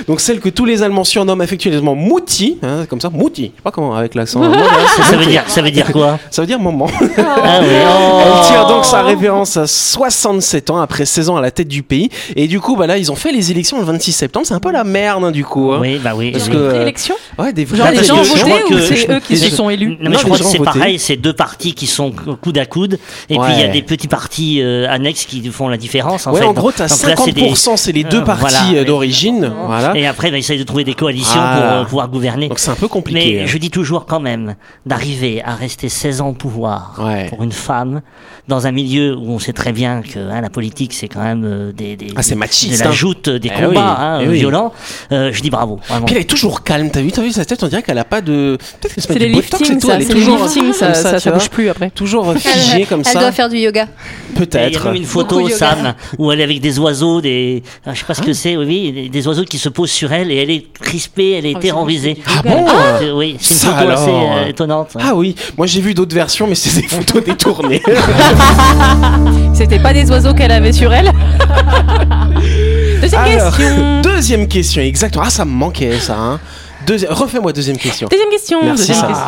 Donc 0.06 0.20
celle 0.20 0.40
que 0.40 0.50
tous 0.50 0.64
les 0.66 0.82
Allemands 0.82 1.04
surnomment 1.04 1.40
affectueusement 1.42 1.94
Mouti, 1.94 2.58
hein, 2.62 2.84
comme 2.88 3.00
ça, 3.00 3.08
Mouti, 3.10 3.42
je 3.44 3.46
sais 3.56 3.62
pas 3.62 3.70
comment 3.70 3.94
avec 3.96 4.14
l'accent. 4.14 4.42
c'est 4.96 5.02
Ça 5.02 5.16
veut 5.16 5.26
dire, 5.26 5.42
ça 5.46 5.62
veut 5.62 5.70
dire 5.70 5.90
quoi 5.92 6.18
ça 6.30 6.42
veut 6.42 6.46
dire 6.46 6.58
moment. 6.60 6.88
Ah 7.46 7.60
oui. 7.62 7.68
Elle 7.68 8.46
tire 8.46 8.66
donc 8.66 8.84
sa 8.84 9.02
référence 9.02 9.56
à 9.56 9.66
67 9.66 10.70
ans 10.70 10.78
après 10.80 11.04
16 11.06 11.28
ans 11.30 11.36
à 11.36 11.40
la 11.40 11.50
tête 11.50 11.68
du 11.68 11.82
pays. 11.82 12.10
Et 12.36 12.46
du 12.48 12.60
coup, 12.60 12.76
bah 12.76 12.86
là, 12.86 12.98
ils 12.98 13.10
ont 13.12 13.16
fait 13.16 13.32
les 13.32 13.50
élections 13.50 13.78
le 13.78 13.84
26 13.84 14.12
septembre. 14.12 14.46
C'est 14.46 14.54
un 14.54 14.60
peu 14.60 14.72
la 14.72 14.84
merde, 14.84 15.24
hein, 15.24 15.30
du 15.30 15.44
coup. 15.44 15.72
hein. 15.72 15.78
Oui, 15.80 15.98
bah 16.02 16.12
oui. 16.16 16.32
Parce 16.32 16.46
oui. 16.46 16.52
que, 16.52 16.56
euh, 16.56 16.90
Ouais, 17.38 17.52
des 17.52 17.66
Genre 17.66 17.88
les 17.90 17.96
parce 17.96 18.06
gens 18.06 18.18
ont 18.18 18.22
voté 18.22 18.40
crois 18.40 18.58
ou 18.64 18.68
que- 18.68 18.80
c'est 18.80 19.10
eux 19.10 19.20
qui 19.20 19.36
se 19.36 19.50
sont 19.50 19.68
élus 19.70 19.96
Non, 20.00 20.10
mais 20.10 20.18
je 20.18 20.24
crois 20.24 20.38
que 20.38 20.44
c'est 20.44 20.58
pareil, 20.58 20.98
c'est 20.98 21.16
deux 21.16 21.32
partis 21.32 21.74
qui 21.74 21.86
sont 21.86 22.12
coude 22.40 22.58
à 22.58 22.66
coude, 22.66 22.98
et 23.28 23.38
puis 23.38 23.52
il 23.54 23.60
y 23.60 23.64
a 23.64 23.68
des 23.68 23.82
petits 23.82 24.08
partis 24.08 24.60
euh, 24.62 24.86
annexes 24.88 25.24
qui 25.24 25.42
font 25.50 25.68
la 25.68 25.76
différence. 25.76 26.26
En 26.26 26.32
ouais, 26.32 26.40
fait. 26.40 26.46
en 26.46 26.52
gros, 26.52 26.70
c'est 26.74 27.32
des- 27.32 27.42
50%, 27.50 27.76
c'est 27.76 27.92
les 27.92 28.04
deux 28.04 28.18
Euh, 28.20 28.22
partis 28.22 28.40
voilà, 28.40 28.80
euh, 28.80 28.84
d'origine. 28.84 29.52
Voilà. 29.66 29.96
Et 29.96 30.06
après, 30.06 30.30
bah, 30.30 30.36
ils 30.36 30.40
essayent 30.40 30.58
de 30.58 30.64
trouver 30.64 30.84
des 30.84 30.94
coalitions 30.94 31.40
Ah. 31.40 31.56
pour 31.56 31.64
euh, 31.72 31.84
pouvoir 31.84 32.08
gouverner. 32.08 32.48
Donc 32.48 32.58
c'est 32.58 32.70
un 32.70 32.74
peu 32.74 32.88
compliqué. 32.88 33.34
Mais 33.36 33.40
hein. 33.42 33.46
je 33.46 33.58
dis 33.58 33.70
toujours 33.70 34.06
quand 34.06 34.20
même 34.20 34.54
d'arriver 34.86 35.42
à 35.44 35.54
rester 35.54 35.88
16 35.88 36.20
ans 36.20 36.28
au 36.28 36.32
pouvoir 36.34 36.94
Ouais. 37.02 37.28
pour 37.28 37.42
une 37.42 37.52
femme 37.52 38.02
dans 38.48 38.66
un 38.66 38.72
milieu 38.72 39.16
où 39.16 39.30
on 39.30 39.38
sait 39.38 39.52
très 39.54 39.72
bien 39.72 40.02
que 40.02 40.18
hein, 40.18 40.40
la 40.42 40.50
politique 40.50 40.92
c'est 40.92 41.08
quand 41.08 41.22
même 41.22 41.72
des, 41.74 41.96
des 41.96 42.08
Ah, 42.14 42.22
c'est 42.22 42.34
machiste, 42.34 42.78
de 42.78 42.84
la 42.84 42.90
hein. 42.90 42.92
joute 42.92 43.28
des 43.30 43.50
Eh 43.50 43.62
combats 43.62 43.68
oui, 43.70 43.76
hein, 43.78 44.18
eh 44.22 44.28
oui. 44.28 44.38
violents. 44.38 44.72
Euh, 45.12 45.32
je 45.32 45.40
dis 45.40 45.50
bravo. 45.50 45.80
Vraiment. 45.88 46.04
Puis 46.06 46.14
elle 46.16 46.22
est 46.22 46.26
toujours 46.26 46.62
calme, 46.62 46.90
t'as 46.90 47.00
vu, 47.00 47.10
t'as 47.10 47.22
vu 47.22 47.32
sa 47.32 47.44
tête, 47.44 47.62
on 47.62 47.68
dirait 47.68 47.82
qu'elle 47.82 47.98
a 47.98 48.04
pas 48.04 48.20
de. 48.20 48.58
Peut-être 48.80 48.94
qu'elle 48.94 49.04
se 49.04 49.08
met 49.08 49.14
C'est 49.14 49.18
les 49.20 49.28
liftings, 49.28 49.78
tout, 49.80 49.86
ça. 49.88 49.94
elle 49.96 50.02
est 50.02 50.06
toujours 50.10 50.48
ça, 50.74 50.94
ça, 50.94 51.20
tu 51.20 51.30
bouge 51.30 51.48
plus 51.48 51.68
après. 51.68 51.90
Toujours 51.90 52.34
figée 52.36 52.84
comme 52.84 53.00
Elle 53.00 53.06
ça. 53.06 53.20
Faire 53.44 53.48
du 53.48 53.58
yoga. 53.58 53.82
Et 53.84 53.86
Il 53.86 54.40
y 54.40 54.42
a 54.42 54.46
Peut-être. 54.46 54.84
même 54.86 54.94
une 54.96 55.04
photo. 55.04 55.48
Sam, 55.48 55.94
où 56.18 56.32
elle 56.32 56.40
est 56.40 56.44
avec 56.44 56.60
des 56.60 56.78
oiseaux, 56.78 57.20
des, 57.20 57.62
ah, 57.86 57.90
je 57.94 58.00
sais 58.00 58.04
pas 58.04 58.14
ce 58.14 58.22
que 58.22 58.32
c'est, 58.32 58.56
oui, 58.56 59.08
des- 59.10 59.26
oiseaux 59.28 59.44
qui 59.44 59.58
se 59.58 59.68
posent 59.68 59.90
sur 59.90 60.12
elle 60.12 60.30
et 60.32 60.36
elle 60.36 60.50
est 60.50 60.66
crispée, 60.80 61.32
elle 61.38 61.46
est 61.46 61.54
Ah, 61.56 61.60
terrorisée. 61.60 62.16
Ah 62.26 62.42
bon 62.42 62.66
C'est- 62.98 63.10
Oui, 63.12 63.36
c'est 63.40 63.54
une 63.54 63.60
Ça 63.60 63.74
photo 63.76 63.90
assez 63.90 64.02
alors. 64.10 64.36
euh, 64.38 64.46
étonnante. 64.48 64.96
Ah 65.00 65.14
oui, 65.14 65.34
moi 65.56 65.66
j'ai 65.66 65.80
vu 65.80 65.94
d'autres 65.94 66.14
versions, 66.14 66.46
mais 66.46 66.54
c'est 66.56 66.80
des 66.80 66.86
photos 66.88 67.22
détournées. 67.26 67.82
C'était 69.54 69.78
pas 69.78 69.92
des 69.92 70.10
oiseaux 70.10 70.34
qu'elle 70.34 70.50
avait 70.52 70.72
sur 70.72 70.92
elle. 70.92 71.12
Deuxième 73.00 73.20
Alors, 73.22 73.56
question. 73.56 74.00
deuxième 74.02 74.48
question, 74.48 74.82
exactement. 74.82 75.24
Ah, 75.26 75.30
ça 75.30 75.44
me 75.44 75.50
manquait 75.52 75.98
ça. 75.98 76.16
Hein. 76.18 76.40
Deuxi- 76.86 77.06
Refais-moi 77.08 77.52
deuxième 77.52 77.76
question. 77.78 78.08
Deuxième 78.10 78.28
question. 78.30 78.58
Merci, 78.62 78.88
deuxième 78.88 78.98
Sam. 78.98 79.08
question. 79.08 79.26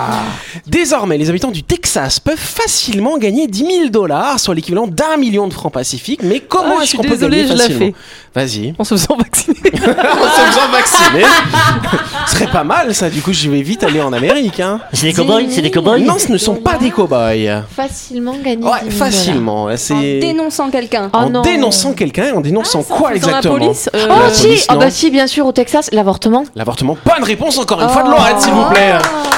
Désormais, 0.66 1.16
les 1.18 1.30
habitants 1.30 1.50
du 1.50 1.62
Texas 1.62 2.18
peuvent 2.20 2.36
facilement 2.36 3.18
gagner 3.18 3.46
10 3.46 3.58
000 3.66 3.88
dollars, 3.90 4.38
soit 4.40 4.54
l'équivalent 4.54 4.86
d'un 4.86 5.16
million 5.16 5.46
de 5.48 5.52
francs 5.52 5.72
pacifiques. 5.72 6.20
Mais 6.22 6.40
comment 6.40 6.76
Ah, 6.80 6.82
est-ce 6.82 6.96
qu'on 6.96 7.02
peut 7.02 7.16
gagner 7.16 7.46
je 7.46 7.52
la 7.52 7.58
facilement 7.64 7.78
fais. 7.86 7.94
Vas-y. 8.34 8.74
En 8.78 8.84
se 8.84 8.94
faisant 8.96 9.16
vacciner. 9.16 9.56
en 9.64 9.78
se 9.78 10.40
faisant 10.40 10.68
vacciner. 10.70 11.24
Ce 12.26 12.32
serait 12.32 12.48
pas 12.50 12.64
mal 12.64 12.94
ça, 12.94 13.08
du 13.08 13.22
coup 13.22 13.32
je 13.32 13.48
vais 13.48 13.62
vite 13.62 13.82
aller 13.84 14.00
en 14.00 14.12
Amérique. 14.12 14.60
Hein. 14.60 14.80
C'est 14.92 15.06
des 15.06 15.12
cow-boys 15.14 15.42
C'est 15.48 15.62
des 15.62 15.70
cow-boys 15.70 15.98
Non, 16.00 16.18
ce 16.18 16.30
ne 16.32 16.36
sont 16.38 16.56
pas 16.56 16.76
des 16.76 16.90
cow-boys. 16.90 17.62
Facilement 17.74 18.34
gagné. 18.44 18.64
Ouais, 18.64 18.90
facilement. 18.90 19.64
En 19.64 19.76
C'est 19.76 20.18
dénonçant 20.18 20.70
quelqu'un. 20.70 21.10
Oh 21.14 21.18
en 21.18 21.30
non. 21.30 21.42
dénonçant 21.42 21.92
quelqu'un 21.94 22.24
et 22.26 22.32
en 22.32 22.40
dénonçant 22.40 22.82
quoi 22.82 22.98
Dans 23.00 23.08
la 23.10 23.16
exactement 23.16 23.54
police. 23.58 23.88
euh, 23.94 24.06
Oh 24.10 24.14
La 24.24 24.30
si, 24.30 24.42
police, 24.46 24.66
ah 24.68 24.74
non. 24.74 24.80
bah 24.80 24.90
si, 24.90 25.10
bien 25.10 25.26
sûr, 25.26 25.46
au 25.46 25.52
Texas, 25.52 25.88
l'avortement. 25.92 26.44
L'avortement. 26.54 26.98
Bonne 27.04 27.24
réponse 27.24 27.45
encore 27.58 27.80
une 27.82 27.88
fois 27.88 28.02
de 28.02 28.08
Oh. 28.08 28.10
Laurette, 28.12 28.40
s'il 28.40 28.52
vous 28.52 28.64
plaît. 28.70 28.92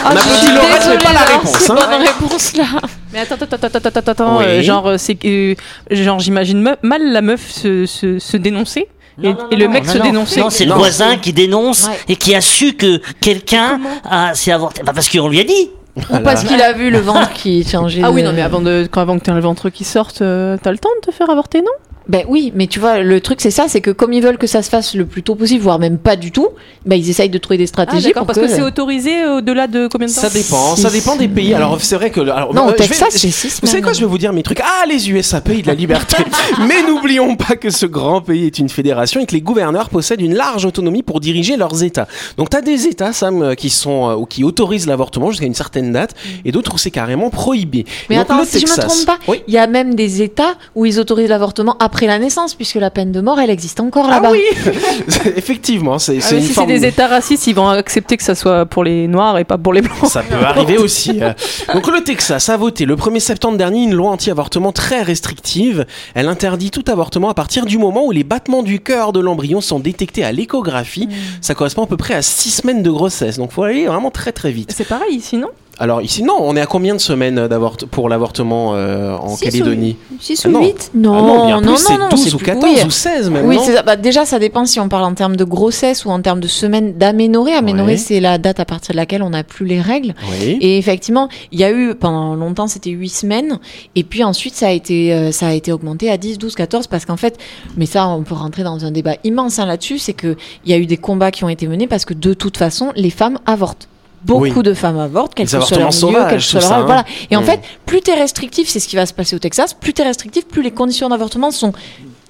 On 0.04 0.10
je 0.10 0.16
applaudit 0.16 0.52
Laurette, 0.54 0.86
mais 0.88 0.98
pas 0.98 1.12
la 1.12 1.20
réponse. 1.20 1.58
c'est 1.58 1.70
hein. 1.72 1.74
bonne 1.74 2.00
réponse 2.06 2.56
là. 2.56 2.64
Mais 3.12 3.18
attends, 3.20 3.34
attends, 3.34 3.56
attends, 3.56 3.66
attends, 3.78 3.88
attends, 3.98 4.10
attends. 4.12 4.38
Oui. 4.38 4.44
euh, 4.44 4.62
genre, 4.62 4.86
euh, 4.88 4.96
c'est 4.98 5.18
euh, 5.24 5.54
genre, 5.90 6.18
j'imagine 6.18 6.60
mal 6.82 7.12
la 7.12 7.20
meuf 7.22 7.50
se, 7.50 7.86
se, 7.86 8.18
se 8.18 8.36
dénoncer. 8.36 8.88
Et, 9.22 9.28
Non, 9.28 9.32
non, 9.34 9.38
et 9.50 9.56
non, 9.56 9.60
le 9.60 9.68
mec 9.68 9.84
non, 9.86 9.92
se 9.92 9.98
non. 9.98 10.04
dénoncer. 10.04 10.40
Non, 10.40 10.50
c'est 10.50 10.64
le 10.64 10.74
voisin 10.74 11.16
qui 11.16 11.32
dénonce 11.32 11.88
Ouais. 11.88 11.98
et 12.08 12.16
qui 12.16 12.34
a 12.34 12.40
su 12.40 12.74
que 12.74 13.00
quelqu'un 13.20 13.80
a 14.08 14.34
s'est 14.34 14.52
avorté. 14.52 14.82
Bah, 14.84 14.92
parce 14.94 15.08
qu'on 15.08 15.28
lui 15.28 15.40
a 15.40 15.44
dit. 15.44 15.70
Ou 16.10 16.18
parce 16.20 16.44
qu'il 16.44 16.62
a 16.62 16.72
vu 16.72 16.90
le 16.90 17.00
ventre 17.00 17.32
qui 17.32 17.64
changeait. 17.68 18.02
Ah 18.04 18.12
oui, 18.12 18.22
non, 18.22 18.32
mais 18.32 18.42
avant, 18.42 18.60
de, 18.60 18.86
quand, 18.88 19.00
avant 19.00 19.18
que 19.18 19.24
tu 19.24 19.30
aies 19.30 19.34
le 19.34 19.40
ventre 19.40 19.68
qui 19.70 19.82
sorte, 19.82 20.22
euh, 20.22 20.56
t'as 20.62 20.70
le 20.70 20.78
temps 20.78 20.90
de 21.02 21.10
te 21.10 21.12
faire 21.16 21.28
avorter, 21.30 21.58
non? 21.60 21.72
Ben 22.08 22.24
oui, 22.28 22.52
mais 22.54 22.66
tu 22.66 22.80
vois, 22.80 23.00
le 23.00 23.20
truc 23.20 23.40
c'est 23.40 23.50
ça, 23.50 23.66
c'est 23.68 23.80
que 23.82 23.90
comme 23.90 24.12
ils 24.14 24.22
veulent 24.22 24.38
que 24.38 24.46
ça 24.46 24.62
se 24.62 24.70
fasse 24.70 24.94
le 24.94 25.04
plus 25.04 25.22
tôt 25.22 25.34
possible, 25.34 25.62
voire 25.62 25.78
même 25.78 25.98
pas 25.98 26.16
du 26.16 26.32
tout, 26.32 26.48
ben 26.86 26.96
ils 26.96 27.10
essayent 27.10 27.28
de 27.28 27.36
trouver 27.38 27.58
des 27.58 27.64
Ah, 27.64 27.66
stratégies 27.66 28.06
d'accord, 28.08 28.24
pour 28.24 28.34
parce 28.34 28.46
que, 28.46 28.48
c'est 28.48 28.62
autorisé 28.62 29.26
au-delà 29.26 29.66
de 29.66 29.88
combien 29.92 30.06
de 30.08 30.12
temps 30.12 30.20
Ça 30.22 30.30
dépend, 30.30 30.74
ça 30.76 30.88
dépend 30.90 31.16
des 31.16 31.28
pays. 31.28 31.52
Alors 31.52 31.78
c'est 31.82 31.96
vrai 31.96 32.10
que 32.10 32.20
alors, 32.20 32.54
Non, 32.54 32.68
euh, 32.68 32.70
vais- 32.70 32.76
Texas, 32.76 33.08
c'est 33.10 33.30
six 33.30 33.58
Vous 33.60 33.66
savez 33.66 33.82
quoi, 33.82 33.92
je 33.92 34.00
vais 34.00 34.06
vous 34.06 34.16
dire 34.18 34.32
mes 34.32 34.42
trucs. 34.42 34.60
Ah, 34.62 34.84
les 34.88 35.10
USA, 35.10 35.40
pays 35.42 35.60
de 35.60 35.66
la 35.66 35.74
liberté. 35.74 36.16
Mais 36.66 36.82
n'oublions 36.88 37.36
pas 37.36 37.56
que 37.56 37.68
ce 37.70 37.84
grand 37.84 38.22
pays 38.22 38.46
est 38.46 38.58
une 38.58 38.70
fédération 38.70 39.20
et 39.20 39.26
que 39.26 39.32
les 39.34 39.42
gouverneurs 39.42 39.90
possèdent 39.90 40.22
une 40.22 40.34
large 40.34 40.64
autonomie 40.64 41.02
pour 41.02 41.20
diriger 41.20 41.56
leurs 41.58 41.82
États. 41.82 42.08
Donc 42.38 42.48
t'as 42.48 42.62
des 42.62 42.86
États, 42.86 43.12
Sam, 43.12 43.42
euh, 43.42 43.54
qui 43.54 43.68
sont 43.68 44.08
euh, 44.08 44.14
ou 44.14 44.24
qui 44.24 44.44
autorisent 44.44 44.86
l'avortement 44.86 45.30
jusqu'à 45.30 45.46
une 45.46 45.54
certaine 45.54 45.92
date, 45.92 46.14
et 46.46 46.52
d'autres 46.52 46.74
où 46.74 46.78
c'est 46.78 46.90
carrément 46.90 47.28
prohibé. 47.28 47.84
Mais 48.08 48.16
Donc, 48.16 48.30
attends, 48.30 48.44
si 48.46 48.60
je 48.60 48.64
me 48.64 48.68
Texas- 48.74 48.86
trompe 48.86 49.06
pas, 49.06 49.18
Oui. 49.28 49.42
il 49.46 49.52
y 49.52 49.58
a 49.58 49.66
même 49.66 49.94
des 49.94 50.22
États 50.22 50.54
où 50.74 50.86
ils 50.86 50.98
autorisent 50.98 51.28
l'avortement 51.28 51.76
après 51.80 51.97
la 52.06 52.18
naissance, 52.18 52.54
puisque 52.54 52.76
la 52.76 52.90
peine 52.90 53.12
de 53.12 53.20
mort, 53.20 53.38
elle 53.40 53.50
existe 53.50 53.80
encore 53.80 54.06
Ah 54.08 54.20
là-bas. 54.20 54.30
oui, 54.32 54.42
Effectivement, 55.36 55.98
c'est 55.98 56.18
Ah, 56.22 56.34
une 56.34 56.40
Si 56.40 56.46
c'est 56.48 56.52
forme. 56.54 56.68
des 56.68 56.84
états 56.86 57.06
racistes, 57.06 57.46
ils 57.46 57.54
vont 57.54 57.68
accepter 57.68 58.16
que 58.16 58.22
ça 58.22 58.34
soit 58.34 58.66
pour 58.66 58.84
les 58.84 59.08
noirs 59.08 59.38
et 59.38 59.44
pas 59.44 59.58
pour 59.58 59.72
les 59.72 59.80
blancs. 59.82 60.06
Ça 60.06 60.22
peut 60.22 60.36
arriver 60.44 60.78
aussi. 60.78 61.18
euh. 61.22 61.32
Donc 61.74 61.86
le 61.88 62.02
Texas 62.02 62.48
a 62.48 62.56
voté 62.56 62.84
le 62.84 62.96
1er 62.96 63.20
septembre 63.20 63.56
dernier 63.58 63.82
une 63.84 63.94
loi 63.94 64.10
anti-avortement 64.10 64.72
très 64.72 65.02
restrictive. 65.02 65.86
Elle 66.14 66.28
interdit 66.28 66.70
tout 66.70 66.84
avortement 66.88 67.28
à 67.28 67.34
partir 67.34 67.66
du 67.66 67.78
moment 67.78 68.04
où 68.06 68.10
les 68.10 68.24
battements 68.24 68.62
du 68.62 68.80
cœur 68.80 69.12
de 69.12 69.20
l'embryon 69.20 69.60
sont 69.60 69.80
détectés 69.80 70.24
à 70.24 70.32
l'échographie. 70.32 71.08
Ça 71.40 71.54
correspond 71.54 71.84
à 71.84 71.86
peu 71.86 71.96
près 71.96 72.14
à 72.14 72.22
6 72.22 72.50
semaines 72.50 72.82
de 72.82 72.90
grossesse. 72.90 73.36
Donc 73.38 73.52
faut 73.52 73.62
aller 73.62 73.86
vraiment 73.86 74.10
très 74.10 74.32
très 74.32 74.50
vite. 74.50 74.72
C'est 74.76 74.86
pareil 74.88 75.14
ici, 75.16 75.36
non? 75.36 75.48
Alors 75.80 76.02
ici 76.02 76.22
non, 76.24 76.34
on 76.40 76.56
est 76.56 76.60
à 76.60 76.66
combien 76.66 76.94
de 76.94 77.00
semaines 77.00 77.46
d'avort 77.46 77.76
pour 77.90 78.08
l'avortement 78.08 78.72
euh, 78.74 79.14
en 79.16 79.36
Six 79.36 79.44
Calédonie 79.44 79.96
6 80.18 80.42
Ah 80.44 80.48
ou 80.48 80.52
non. 80.52 80.60
8 80.64 80.90
Non, 80.94 81.14
Ah 81.14 81.20
non, 81.22 81.46
bien 81.46 81.56
non, 81.56 81.62
plus, 81.62 81.70
non, 81.70 81.76
c'est 81.76 81.98
non, 81.98 82.08
12 82.08 82.20
c'est 82.24 82.34
ou 82.34 82.36
plus- 82.38 82.46
14 82.46 82.64
oui. 82.64 82.82
ou 82.84 82.90
16 82.90 83.30
même. 83.30 83.46
Oui, 83.46 83.56
non. 83.56 83.62
Bah, 83.86 83.94
déjà, 83.94 84.24
ça 84.24 84.40
dépend 84.40 84.64
si 84.66 84.80
on 84.80 84.88
parle 84.88 85.04
en 85.04 85.14
termes 85.14 85.36
de 85.36 85.44
grossesse 85.44 86.04
ou 86.04 86.10
en 86.10 86.20
termes 86.20 86.40
de 86.40 86.48
semaines 86.48 86.94
d'aménorrhée. 86.98 87.52
Aménorrhée, 87.54 87.92
Ouais. 87.92 87.96
c'est 87.96 88.18
la 88.18 88.38
date 88.38 88.58
à 88.58 88.64
partir 88.64 88.92
de 88.92 88.96
laquelle 88.96 89.22
on 89.22 89.30
n'a 89.30 89.44
plus 89.44 89.66
les 89.66 89.80
règles. 89.80 90.14
Oui. 90.40 90.58
Et 90.60 90.78
effectivement, 90.78 91.28
il 91.52 91.60
y 91.60 91.64
a 91.64 91.70
eu 91.70 91.94
pendant 91.94 92.34
longtemps 92.34 92.66
c'était 92.66 92.90
8 92.90 93.08
semaines 93.08 93.58
et 93.94 94.02
puis 94.02 94.24
ensuite 94.24 94.54
ça 94.56 94.66
a 94.68 94.70
été 94.72 95.12
euh, 95.14 95.30
ça 95.32 95.46
a 95.48 95.52
été 95.52 95.70
augmenté 95.72 96.10
à 96.10 96.16
10, 96.16 96.38
12, 96.38 96.54
14 96.56 96.86
parce 96.88 97.04
qu'en 97.04 97.16
fait 97.16 97.38
mais 97.76 97.86
ça 97.86 98.08
on 98.08 98.22
peut 98.24 98.34
rentrer 98.34 98.64
dans 98.64 98.84
un 98.84 98.90
débat 98.90 99.14
immense 99.24 99.58
hein, 99.58 99.66
là-dessus, 99.66 99.98
c'est 99.98 100.12
que 100.12 100.36
il 100.64 100.70
y 100.70 100.74
a 100.74 100.78
eu 100.78 100.86
des 100.86 100.96
combats 100.96 101.30
qui 101.30 101.44
ont 101.44 101.48
été 101.48 101.66
menés 101.68 101.86
parce 101.86 102.04
que 102.04 102.14
de 102.14 102.34
toute 102.34 102.56
façon 102.56 102.90
les 102.96 103.10
femmes 103.10 103.38
avortent. 103.46 103.88
Beaucoup 104.24 104.42
Oui. 104.58 104.62
de 104.62 104.74
femmes 104.74 104.98
avortent, 104.98 105.32
quel 105.34 105.46
Les 105.46 105.52
que 105.58 105.64
soit 105.64 105.76
leur 105.78 105.88
milieu, 105.88 105.98
sauvages, 105.98 106.28
quel 106.30 106.38
que 106.38 106.44
soit 106.44 106.60
tout 106.60 106.66
leur 106.66 106.68
ça, 106.76 106.78
hein. 106.80 106.84
voilà. 106.86 107.04
Et 107.30 107.36
en 107.36 107.42
Mm. 107.42 107.44
fait, 107.44 107.60
plus 107.86 108.00
t'es 108.00 108.14
restrictif, 108.14 108.68
c'est 108.68 108.80
ce 108.80 108.88
qui 108.88 108.96
va 108.96 109.06
se 109.06 109.12
passer 109.14 109.36
au 109.36 109.38
Texas, 109.38 109.74
plus 109.74 109.92
t'es 109.92 110.02
restrictif, 110.02 110.46
plus 110.46 110.62
les 110.62 110.70
conditions 110.72 111.08
d'avortement 111.08 111.50
sont 111.50 111.72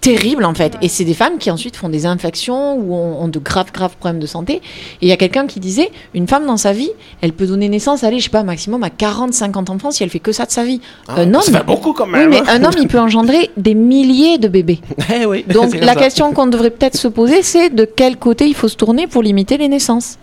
terribles 0.01 0.45
en 0.45 0.55
fait. 0.55 0.75
Et 0.81 0.89
c'est 0.89 1.05
des 1.05 1.13
femmes 1.15 1.39
qui 1.39 1.51
ensuite 1.51 1.75
font 1.77 1.89
des 1.89 2.07
infections 2.07 2.77
ou 2.77 2.95
ont, 2.95 3.21
ont 3.21 3.27
de 3.29 3.39
graves 3.41 3.73
graves 3.73 3.97
problèmes 3.97 4.21
de 4.21 4.27
santé. 4.27 4.55
Et 4.55 4.61
il 5.03 5.09
y 5.09 5.13
a 5.13 5.17
quelqu'un 5.17 5.47
qui 5.49 5.59
disait, 5.61 5.91
une 6.15 6.29
femme 6.29 6.47
dans 6.47 6.57
sa 6.57 6.73
vie, 6.73 6.91
elle 7.21 7.33
peut 7.33 7.47
donner 7.47 7.69
naissance, 7.69 8.05
allez, 8.05 8.19
je 8.19 8.25
sais 8.25 8.31
pas, 8.31 8.45
maximum 8.45 8.85
à 8.85 8.91
40, 8.91 9.33
50 9.35 9.71
enfants 9.71 9.91
si 9.91 10.05
elle 10.05 10.11
fait 10.11 10.21
que 10.21 10.31
ça 10.31 10.47
de 10.47 10.53
sa 10.53 10.65
vie. 10.65 10.81
Ah, 11.09 11.17
un 11.23 11.35
homme, 11.35 11.43
ça 11.43 11.51
fait 11.59 11.65
beaucoup 11.65 11.93
quand 11.95 12.05
oui, 12.05 12.13
même. 12.13 12.31
mais 12.31 12.39
hein. 12.41 12.45
un 12.49 12.65
homme, 12.65 12.75
il 12.81 12.87
peut 12.87 13.01
engendrer 13.01 13.51
des 13.57 13.75
milliers 13.75 14.39
de 14.39 14.47
bébés. 14.49 14.79
Eh 15.21 15.27
oui, 15.27 15.45
Donc 15.49 15.75
la 15.75 15.95
ça. 15.95 15.97
question 15.97 16.33
qu'on 16.33 16.47
devrait 16.47 16.71
peut-être 16.71 16.97
se 16.97 17.09
poser, 17.09 17.43
c'est 17.43 17.71
de 17.71 17.85
quel 17.85 18.19
côté 18.19 18.47
il 18.47 18.55
faut 18.55 18.69
se 18.69 18.77
tourner 18.77 19.07
pour 19.09 19.23
limiter 19.23 19.57
les 19.59 19.69
naissances. 19.69 20.17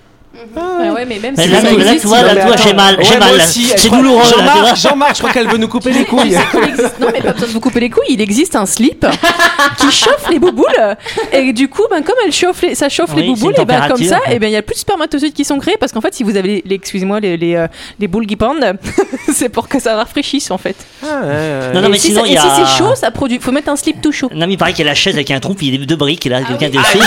Ah 0.57 0.93
ouais, 0.93 1.05
mais 1.05 1.19
même 1.19 1.33
Mais 1.37 1.43
si 1.43 1.49
là, 1.49 1.57
ça 1.61 1.63
là, 1.63 1.71
existe, 1.73 2.01
tu 2.01 2.07
vois, 2.07 2.21
là, 2.21 2.35
tu 2.55 2.63
j'ai 2.63 2.73
mal, 2.73 2.97
j'ai 3.01 3.17
mal. 3.17 3.41
C'est 3.41 3.89
douloureux. 3.89 4.23
Jean-Marc, 4.25 4.75
Jean-Marc, 4.77 5.13
je 5.15 5.19
crois 5.19 5.31
qu'elle 5.31 5.47
veut 5.47 5.57
nous 5.57 5.67
couper 5.67 5.91
les 5.91 6.05
couilles. 6.05 6.35
Non, 6.99 7.07
mais 7.13 7.21
pas 7.21 7.31
besoin 7.33 7.47
de 7.47 7.53
vous 7.53 7.59
couper 7.59 7.79
les 7.79 7.89
couilles. 7.89 8.05
Il 8.09 8.21
existe 8.21 8.55
un 8.55 8.65
slip 8.65 9.05
qui 9.77 9.91
chauffe 9.91 10.29
les 10.29 10.39
bouboules. 10.39 10.95
Et 11.31 11.53
du 11.53 11.67
coup, 11.69 11.83
ben, 11.89 12.01
comme 12.03 12.15
elle 12.25 12.31
chauffe 12.31 12.61
les, 12.61 12.75
ça 12.75 12.89
chauffe 12.89 13.11
Oui, 13.15 13.21
les 13.21 13.27
bouboules, 13.29 13.53
et 13.57 13.65
ben, 13.65 13.87
comme 13.87 14.03
ça, 14.03 14.19
et 14.29 14.39
ben, 14.39 14.47
il 14.47 14.53
y 14.53 14.57
a 14.57 14.61
plus 14.61 14.75
de 14.75 14.79
spermatozoïdes 14.79 15.33
qui 15.33 15.45
sont 15.45 15.57
créés 15.59 15.77
parce 15.79 15.91
qu'en 15.91 16.01
fait, 16.01 16.13
si 16.13 16.23
vous 16.23 16.35
avez 16.35 16.63
les, 16.65 16.75
excusez-moi, 16.75 17.19
les, 17.19 17.37
les, 17.37 17.55
euh, 17.55 17.67
les 17.99 18.07
boules 18.07 18.27
qui 18.27 18.35
pendent, 18.35 18.77
c'est 19.33 19.49
pour 19.49 19.67
que 19.67 19.79
ça 19.79 19.95
rafraîchisse 19.95 20.51
en 20.51 20.57
fait. 20.57 20.75
Ah. 21.03 21.71
Non, 21.73 21.81
non, 21.81 21.87
et 21.87 21.91
mais 21.91 21.97
sinon, 21.97 22.25
y 22.25 22.33
et 22.33 22.37
si 22.37 22.45
a. 22.45 22.55
c'est 22.65 22.77
chaud, 22.77 22.93
ça 22.95 23.11
produit. 23.11 23.39
Faut 23.39 23.51
mettre 23.51 23.69
un 23.69 23.75
slip 23.75 24.01
tout 24.01 24.11
chaud. 24.11 24.29
Non, 24.33 24.47
mais 24.47 24.53
il 24.53 24.57
paraît 24.57 24.73
qu'il 24.73 24.85
y 24.85 24.87
a 24.87 24.91
la 24.91 24.95
chaise 24.95 25.15
avec 25.15 25.31
un 25.31 25.39
trou, 25.39 25.53
puis 25.53 25.67
il 25.67 25.79
y 25.79 25.83
a 25.83 25.85
deux 25.85 25.95
briques, 25.95 26.25
et 26.25 26.29
là, 26.29 26.41
quelqu'un 26.41 26.69
dessus. 26.69 26.99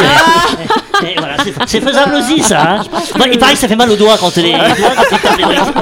c'est- 1.45 1.55
c'est 1.67 1.81
faisable 1.81 2.15
aussi, 2.17 2.43
ça. 2.43 2.81
Bah, 3.19 3.25
il 3.33 3.39
paraît 3.39 3.55
que 3.55 3.59
ça 3.59 3.69
fait 3.69 3.77
mal 3.77 3.91
aux 3.91 3.97
doigts 3.97 4.17
quand 4.19 4.35
les. 4.37 4.53
les. 4.53 4.53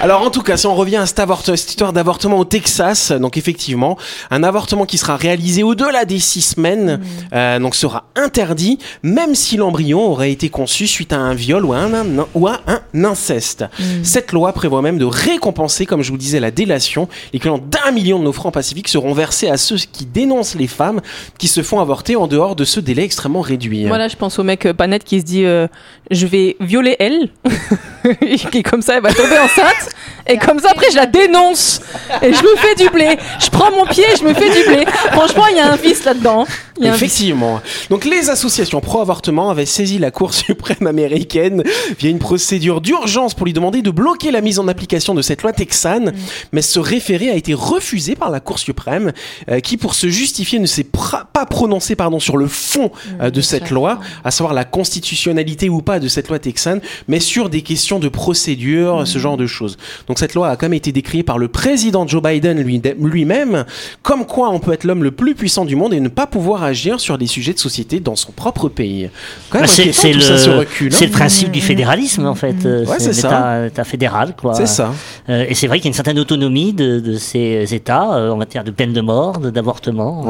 Alors 0.00 0.22
en 0.22 0.30
tout 0.30 0.42
cas, 0.42 0.56
si 0.56 0.66
on 0.66 0.74
revient 0.74 0.96
à 0.96 1.06
cette, 1.06 1.20
cette 1.44 1.70
histoire 1.70 1.92
d'avortement 1.92 2.38
au 2.38 2.44
Texas, 2.44 3.12
donc 3.12 3.36
effectivement, 3.36 3.96
un 4.30 4.42
avortement 4.42 4.84
qui 4.86 4.98
sera 4.98 5.16
réalisé 5.16 5.62
au-delà 5.62 6.04
des 6.04 6.18
six 6.18 6.42
semaines, 6.42 7.00
euh, 7.32 7.58
donc 7.58 7.74
sera 7.74 8.04
interdit, 8.14 8.78
même 9.02 9.34
si 9.34 9.56
l'embryon 9.56 10.00
aurait 10.10 10.32
été 10.32 10.48
conçu 10.48 10.86
suite 10.86 11.12
à 11.12 11.18
un 11.18 11.34
viol 11.34 11.64
ou 11.64 11.72
à 11.72 11.78
un, 11.78 11.94
un- 11.94 12.26
ou 12.34 12.46
à 12.46 12.60
un 12.66 13.04
inceste. 13.04 13.64
Cette 14.02 14.32
loi 14.32 14.52
prévoit 14.52 14.82
même 14.82 14.98
de 14.98 15.04
récompenser, 15.04 15.86
comme 15.86 16.02
je 16.02 16.10
vous 16.10 16.18
disais, 16.18 16.40
la 16.40 16.50
délation. 16.50 17.08
L'équivalent 17.32 17.58
d'un 17.64 17.90
million 17.92 18.18
de 18.18 18.24
nos 18.24 18.32
francs 18.32 18.52
pacifiques 18.52 18.88
seront 18.88 19.12
versés 19.14 19.48
à 19.48 19.56
ceux 19.56 19.76
qui 19.76 20.06
dénoncent 20.06 20.54
les 20.54 20.66
femmes 20.68 21.00
qui 21.38 21.48
se 21.48 21.62
font 21.62 21.80
avorter 21.80 22.16
en 22.16 22.26
dehors 22.26 22.56
de 22.56 22.64
ce 22.64 22.80
délai 22.80 23.04
extrêmement 23.04 23.40
réduit. 23.40 23.86
Voilà, 23.86 24.08
je 24.08 24.16
pense 24.16 24.38
au 24.38 24.42
mec 24.42 24.66
euh, 24.66 24.74
pas 24.74 24.86
net 24.86 25.04
qui 25.04 25.20
se 25.20 25.24
dit 25.24 25.44
euh, 25.44 25.66
je 26.10 26.26
vais 26.26 26.45
violer 26.60 26.96
elle, 26.98 27.30
et 28.20 28.62
comme 28.62 28.82
ça 28.82 28.96
elle 28.96 29.02
va 29.02 29.12
tomber 29.12 29.38
enceinte, 29.38 29.90
et 30.26 30.36
comme 30.36 30.60
ça 30.60 30.68
après 30.70 30.90
je 30.90 30.96
la 30.96 31.06
dénonce, 31.06 31.80
et 32.22 32.32
je 32.32 32.42
me 32.42 32.56
fais 32.56 32.74
du 32.74 32.88
blé. 32.90 33.16
Je 33.40 33.50
prends 33.50 33.70
mon 33.70 33.86
pied 33.86 34.04
et 34.12 34.16
je 34.16 34.24
me 34.24 34.34
fais 34.34 34.50
du 34.50 34.68
blé. 34.68 34.84
Franchement, 35.12 35.46
il 35.50 35.56
y 35.56 35.60
a 35.60 35.72
un 35.72 35.76
vice 35.76 36.04
là-dedans. 36.04 36.46
Effectivement. 36.82 37.60
Donc 37.90 38.04
les 38.04 38.30
associations 38.30 38.80
pro-avortement 38.80 39.50
avaient 39.50 39.66
saisi 39.66 39.98
la 39.98 40.10
Cour 40.10 40.34
suprême 40.34 40.86
américaine 40.86 41.62
via 41.98 42.10
une 42.10 42.18
procédure 42.18 42.80
d'urgence 42.80 43.34
pour 43.34 43.46
lui 43.46 43.52
demander 43.52 43.82
de 43.82 43.90
bloquer 43.90 44.30
la 44.30 44.40
mise 44.40 44.58
en 44.58 44.68
application 44.68 45.14
de 45.14 45.22
cette 45.22 45.42
loi 45.42 45.52
texane, 45.52 46.12
mais 46.52 46.62
ce 46.62 46.78
référé 46.78 47.30
a 47.30 47.34
été 47.34 47.54
refusé 47.54 48.14
par 48.14 48.30
la 48.30 48.40
Cour 48.40 48.58
suprême, 48.58 49.12
euh, 49.50 49.60
qui 49.60 49.76
pour 49.76 49.94
se 49.94 50.08
justifier 50.08 50.58
ne 50.58 50.66
s'est 50.66 50.84
pas 50.84 51.46
prononcé 51.46 51.96
pardon 51.96 52.20
sur 52.20 52.36
le 52.36 52.46
fond 52.46 52.90
euh, 53.20 53.30
de 53.30 53.40
cette 53.40 53.70
loi, 53.70 54.00
à 54.24 54.30
savoir 54.30 54.54
la 54.54 54.64
constitutionnalité 54.64 55.68
ou 55.68 55.82
pas 55.82 56.00
de 56.00 56.08
cette 56.08 56.28
loi 56.28 56.38
texane, 56.38 56.80
mais 57.08 57.20
sur 57.20 57.48
des 57.48 57.62
questions 57.62 57.98
de 57.98 58.08
procédure, 58.08 59.06
ce 59.06 59.18
genre 59.18 59.36
de 59.36 59.46
choses. 59.46 59.76
Donc 60.08 60.18
cette 60.18 60.34
loi 60.34 60.48
a 60.48 60.56
quand 60.56 60.66
même 60.66 60.74
été 60.74 60.92
décriée 60.92 61.22
par 61.22 61.38
le 61.38 61.48
président 61.48 62.06
Joe 62.06 62.22
Biden 62.22 62.60
lui- 62.60 62.82
lui-même, 63.00 63.64
comme 64.02 64.26
quoi 64.26 64.50
on 64.50 64.58
peut 64.58 64.72
être 64.72 64.84
l'homme 64.84 65.04
le 65.04 65.10
plus 65.10 65.34
puissant 65.34 65.64
du 65.64 65.76
monde 65.76 65.94
et 65.94 66.00
ne 66.00 66.08
pas 66.08 66.26
pouvoir 66.26 66.65
agir 66.66 67.00
sur 67.00 67.18
des 67.18 67.26
sujets 67.26 67.52
de 67.52 67.58
société 67.58 68.00
dans 68.00 68.16
son 68.16 68.32
propre 68.32 68.68
pays. 68.68 69.08
Bah, 69.52 69.66
c'est 69.66 69.84
le, 69.86 69.90
hein. 69.90 70.64
c'est 70.90 71.06
le 71.06 71.12
principe 71.12 71.50
du 71.50 71.60
fédéralisme 71.60 72.26
en 72.26 72.34
fait. 72.34 72.64
Euh, 72.64 72.84
Ouais, 72.86 72.96
c'est 72.98 73.12
ça. 73.12 73.28
l'État 73.28 73.66
État 73.66 73.84
fédéral 73.84 74.34
quoi. 74.40 74.54
C'est 74.54 74.66
ça. 74.66 74.92
Euh, 75.28 75.46
et 75.48 75.54
c'est 75.54 75.66
vrai 75.66 75.78
qu'il 75.78 75.86
y 75.86 75.88
a 75.88 75.90
une 75.90 75.94
certaine 75.94 76.18
autonomie 76.18 76.72
de, 76.72 77.00
de 77.00 77.16
ces 77.16 77.74
États 77.74 78.14
euh, 78.16 78.30
en 78.30 78.36
matière 78.36 78.64
de 78.64 78.70
peine 78.70 78.92
de 78.92 79.00
mort, 79.00 79.38
d'avortement. 79.38 80.24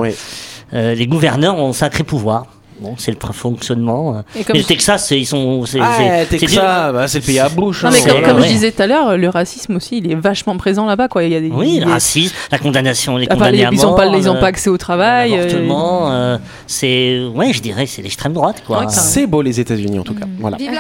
Euh, 0.73 0.95
les 0.95 1.07
gouverneurs 1.07 1.57
ont 1.59 1.71
un 1.71 1.73
sacré 1.73 2.03
pouvoir. 2.03 2.47
Bon, 2.81 2.95
c'est 2.99 3.11
le 3.11 3.17
fonctionnement. 3.33 4.23
Et 4.39 4.45
comme 4.45 4.57
le 4.57 4.63
je- 4.63 4.67
Texas, 4.67 5.07
c'est- 5.09 5.19
ils 5.19 5.25
sont. 5.27 5.65
c'est- 5.65 5.79
Ah, 5.81 5.93
c'est- 5.97 6.27
c'est 6.31 6.39
Texas, 6.39 6.93
bah, 6.93 7.09
c'est 7.09 7.21
le 7.21 7.25
pays 7.25 7.39
à 7.39 7.49
bouche. 7.49 7.83
Non, 7.83 7.89
hein. 7.89 7.93
mais 7.95 8.01
comme, 8.03 8.11
C'est- 8.21 8.23
comme 8.29 8.37
ouais. 8.41 8.43
je 8.49 8.53
disais 8.53 8.73
tout 8.73 8.83
à 8.83 8.87
l'heure, 8.87 9.17
le 9.17 9.29
racisme 9.29 9.77
aussi, 9.77 9.99
il 9.99 10.11
est 10.13 10.15
vachement 10.15 10.57
présent 10.57 10.85
là-bas. 10.87 11.09
Quoi. 11.09 11.25
Il 11.25 11.33
y 11.33 11.37
a 11.37 11.41
des, 11.41 11.51
Oui, 11.51 11.81
le 11.85 11.91
racisme, 11.91 12.35
la 12.53 12.59
condamnation, 12.59 13.17
les 13.17 13.27
Enfin, 13.27 13.35
condamnés 13.37 13.57
les- 13.59 13.65
à 13.65 13.71
ils 13.73 13.77
n'ont 13.81 13.87
mort, 13.89 13.97
pas, 13.97 14.07
ils 14.07 14.29
ont 14.29 14.37
euh, 14.37 14.41
pas 14.41 14.47
accès 14.49 14.69
au 14.71 14.77
travail. 14.79 15.33
euh, 15.35 15.47
l'avortement, 15.47 16.11
euh, 16.13 16.39
c'est, 16.67 17.21
ouais, 17.35 17.53
je 17.53 17.63
dirais, 17.63 17.87
c'est 17.87 18.03
l'extrême 18.03 18.33
droite, 18.35 18.63
quoi. 18.67 18.81
Ouais. 18.81 18.87
C'est 18.91 19.27
beau 19.27 19.41
les 19.43 19.59
États-Unis 19.59 19.99
en 19.99 20.03
tout 20.05 20.15
cas. 20.15 20.27
Voilà. 20.39 20.57
Vive 20.59 20.71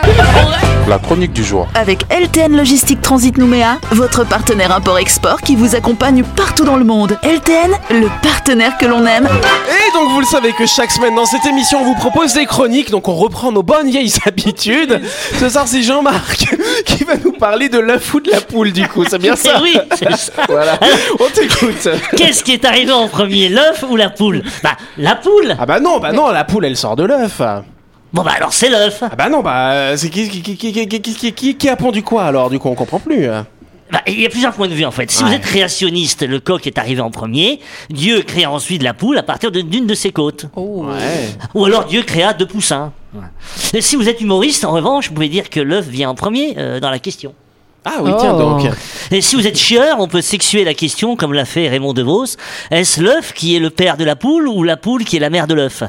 la 0.88 0.98
chronique 0.98 1.32
du 1.32 1.42
jour. 1.44 1.66
Avec 1.74 2.04
LTN 2.10 2.56
Logistique 2.56 3.00
Transit 3.00 3.36
Nouméa, 3.38 3.78
votre 3.90 4.24
partenaire 4.26 4.74
import-export 4.74 5.40
qui 5.40 5.56
vous 5.56 5.74
accompagne 5.74 6.22
partout 6.36 6.64
dans 6.64 6.76
le 6.76 6.84
monde. 6.84 7.18
LTN, 7.22 7.70
le 7.90 8.08
partenaire 8.22 8.76
que 8.78 8.86
l'on 8.86 9.04
aime. 9.06 9.24
Et 9.26 9.92
donc 9.98 10.12
vous 10.12 10.20
le 10.20 10.26
savez 10.26 10.52
que 10.52 10.66
chaque 10.66 10.90
semaine 10.90 11.14
dans 11.14 11.24
cette 11.26 11.44
émission 11.46 11.78
on 11.80 11.84
vous 11.86 11.94
propose 11.94 12.34
des 12.34 12.46
chroniques, 12.46 12.90
donc 12.90 13.08
on 13.08 13.14
reprend 13.14 13.52
nos 13.52 13.62
bonnes 13.62 13.88
vieilles 13.90 14.12
habitudes. 14.26 15.00
Ce 15.38 15.48
soir 15.48 15.66
c'est 15.66 15.82
Jean-Marc 15.82 16.46
qui 16.86 17.04
va 17.04 17.14
nous 17.24 17.32
parler 17.32 17.68
de 17.68 17.78
l'œuf 17.78 18.12
ou 18.14 18.20
de 18.20 18.30
la 18.30 18.40
poule 18.40 18.72
du 18.72 18.86
coup, 18.88 19.04
c'est 19.08 19.18
bien 19.18 19.34
Eh 19.34 19.48
ça 19.48 19.60
oui, 19.62 19.76
c'est 19.96 20.10
ça. 20.16 20.32
Voilà, 20.48 20.78
on 21.20 21.24
t'écoute. 21.32 21.88
Qu'est-ce 22.16 22.44
qui 22.44 22.52
est 22.52 22.64
arrivé 22.64 22.92
en 22.92 23.08
premier, 23.08 23.48
l'œuf 23.48 23.84
ou 23.88 23.96
la 23.96 24.10
poule? 24.10 24.42
Bah, 24.62 24.76
la 24.98 25.14
poule. 25.14 25.56
Ah 25.58 25.66
bah 25.66 25.80
non, 25.80 25.98
bah 25.98 26.12
non, 26.12 26.30
la 26.30 26.44
poule 26.44 26.64
elle 26.66 26.76
sort 26.76 26.96
de 26.96 27.04
l'œuf. 27.04 27.40
Ah 27.40 27.62
Bon 28.12 28.22
bah 28.22 28.32
alors 28.36 28.52
c'est 28.52 28.68
l'œuf. 28.70 29.02
bah 29.18 29.28
non, 29.28 29.40
bah 29.42 29.70
euh, 29.72 29.96
c'est 29.96 30.08
qui 30.10 30.28
qui, 30.28 30.40
qui, 30.42 30.56
qui, 30.56 30.72
qui, 30.72 30.88
qui, 30.88 31.14
qui, 31.14 31.32
qui- 31.32 31.54
qui 31.56 31.68
a 31.68 31.76
pondu 31.76 32.02
quoi 32.02 32.24
alors? 32.24 32.48
Du 32.50 32.58
coup 32.58 32.68
on 32.68 32.74
comprend 32.74 32.98
plus. 33.00 33.26
Bah, 33.92 34.00
il 34.08 34.20
y 34.20 34.26
a 34.26 34.28
plusieurs 34.28 34.52
points 34.52 34.66
de 34.68 34.74
vue 34.74 34.84
en 34.84 34.90
fait. 34.90 35.10
Si 35.10 35.22
Ouais. 35.22 35.28
vous 35.30 35.34
êtes 35.36 35.42
créationniste, 35.42 36.22
le 36.26 36.40
coq 36.40 36.66
est 36.66 36.76
arrivé 36.78 37.00
en 37.00 37.10
premier. 37.10 37.60
Dieu 37.88 38.22
créa 38.22 38.50
ensuite 38.50 38.82
la 38.82 38.94
poule 38.94 39.16
à 39.16 39.22
partir 39.22 39.52
d'une 39.52 39.86
de 39.86 39.94
ses 39.94 40.10
côtes. 40.10 40.46
Oh. 40.56 40.86
Ouais. 40.86 41.28
Ou 41.54 41.64
alors 41.66 41.84
Dieu 41.84 42.02
créa 42.02 42.32
deux 42.32 42.46
poussins. 42.46 42.92
Si 43.80 43.96
vous 43.96 44.08
êtes 44.08 44.20
humoriste, 44.20 44.64
en 44.64 44.72
revanche, 44.72 45.08
vous 45.08 45.14
pouvez 45.14 45.28
dire 45.28 45.48
que 45.50 45.60
l'œuf 45.60 45.86
vient 45.86 46.10
en 46.10 46.14
premier 46.14 46.54
euh, 46.58 46.80
dans 46.80 46.90
la 46.90 46.98
question. 46.98 47.32
Ah 47.84 47.98
oui, 48.02 48.10
tiens 48.18 48.34
Oh. 48.34 48.38
donc. 48.38 48.68
Et 49.12 49.20
si 49.20 49.36
vous 49.36 49.46
êtes 49.46 49.56
chieur, 49.56 50.00
on 50.00 50.08
peut 50.08 50.20
sexuer 50.20 50.64
la 50.64 50.74
question 50.74 51.14
comme 51.14 51.32
l'a 51.32 51.44
fait 51.44 51.68
Raymond 51.68 51.92
DeVos. 51.92 52.26
Est-ce 52.72 53.00
l'œuf 53.00 53.32
qui 53.32 53.54
est 53.54 53.60
le 53.60 53.70
père 53.70 53.96
de 53.96 54.02
la 54.04 54.16
poule 54.16 54.48
ou 54.48 54.64
la 54.64 54.76
poule 54.76 55.04
qui 55.04 55.16
est 55.16 55.20
la 55.20 55.30
mère 55.30 55.46
de 55.46 55.54
l'œuf? 55.54 55.84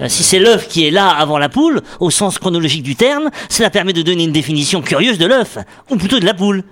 Euh, 0.00 0.08
si 0.08 0.22
c'est 0.24 0.38
l'œuf 0.38 0.66
qui 0.68 0.86
est 0.86 0.90
là 0.90 1.08
avant 1.10 1.36
la 1.38 1.50
poule, 1.50 1.82
au 2.00 2.10
sens 2.10 2.38
chronologique 2.38 2.82
du 2.82 2.96
terme, 2.96 3.28
cela 3.50 3.68
permet 3.70 3.92
de 3.92 4.00
donner 4.02 4.24
une 4.24 4.32
définition 4.32 4.80
curieuse 4.80 5.18
de 5.18 5.26
l'œuf, 5.26 5.58
ou 5.90 5.96
plutôt 5.96 6.18
de 6.18 6.24
la 6.24 6.34
poule. 6.34 6.64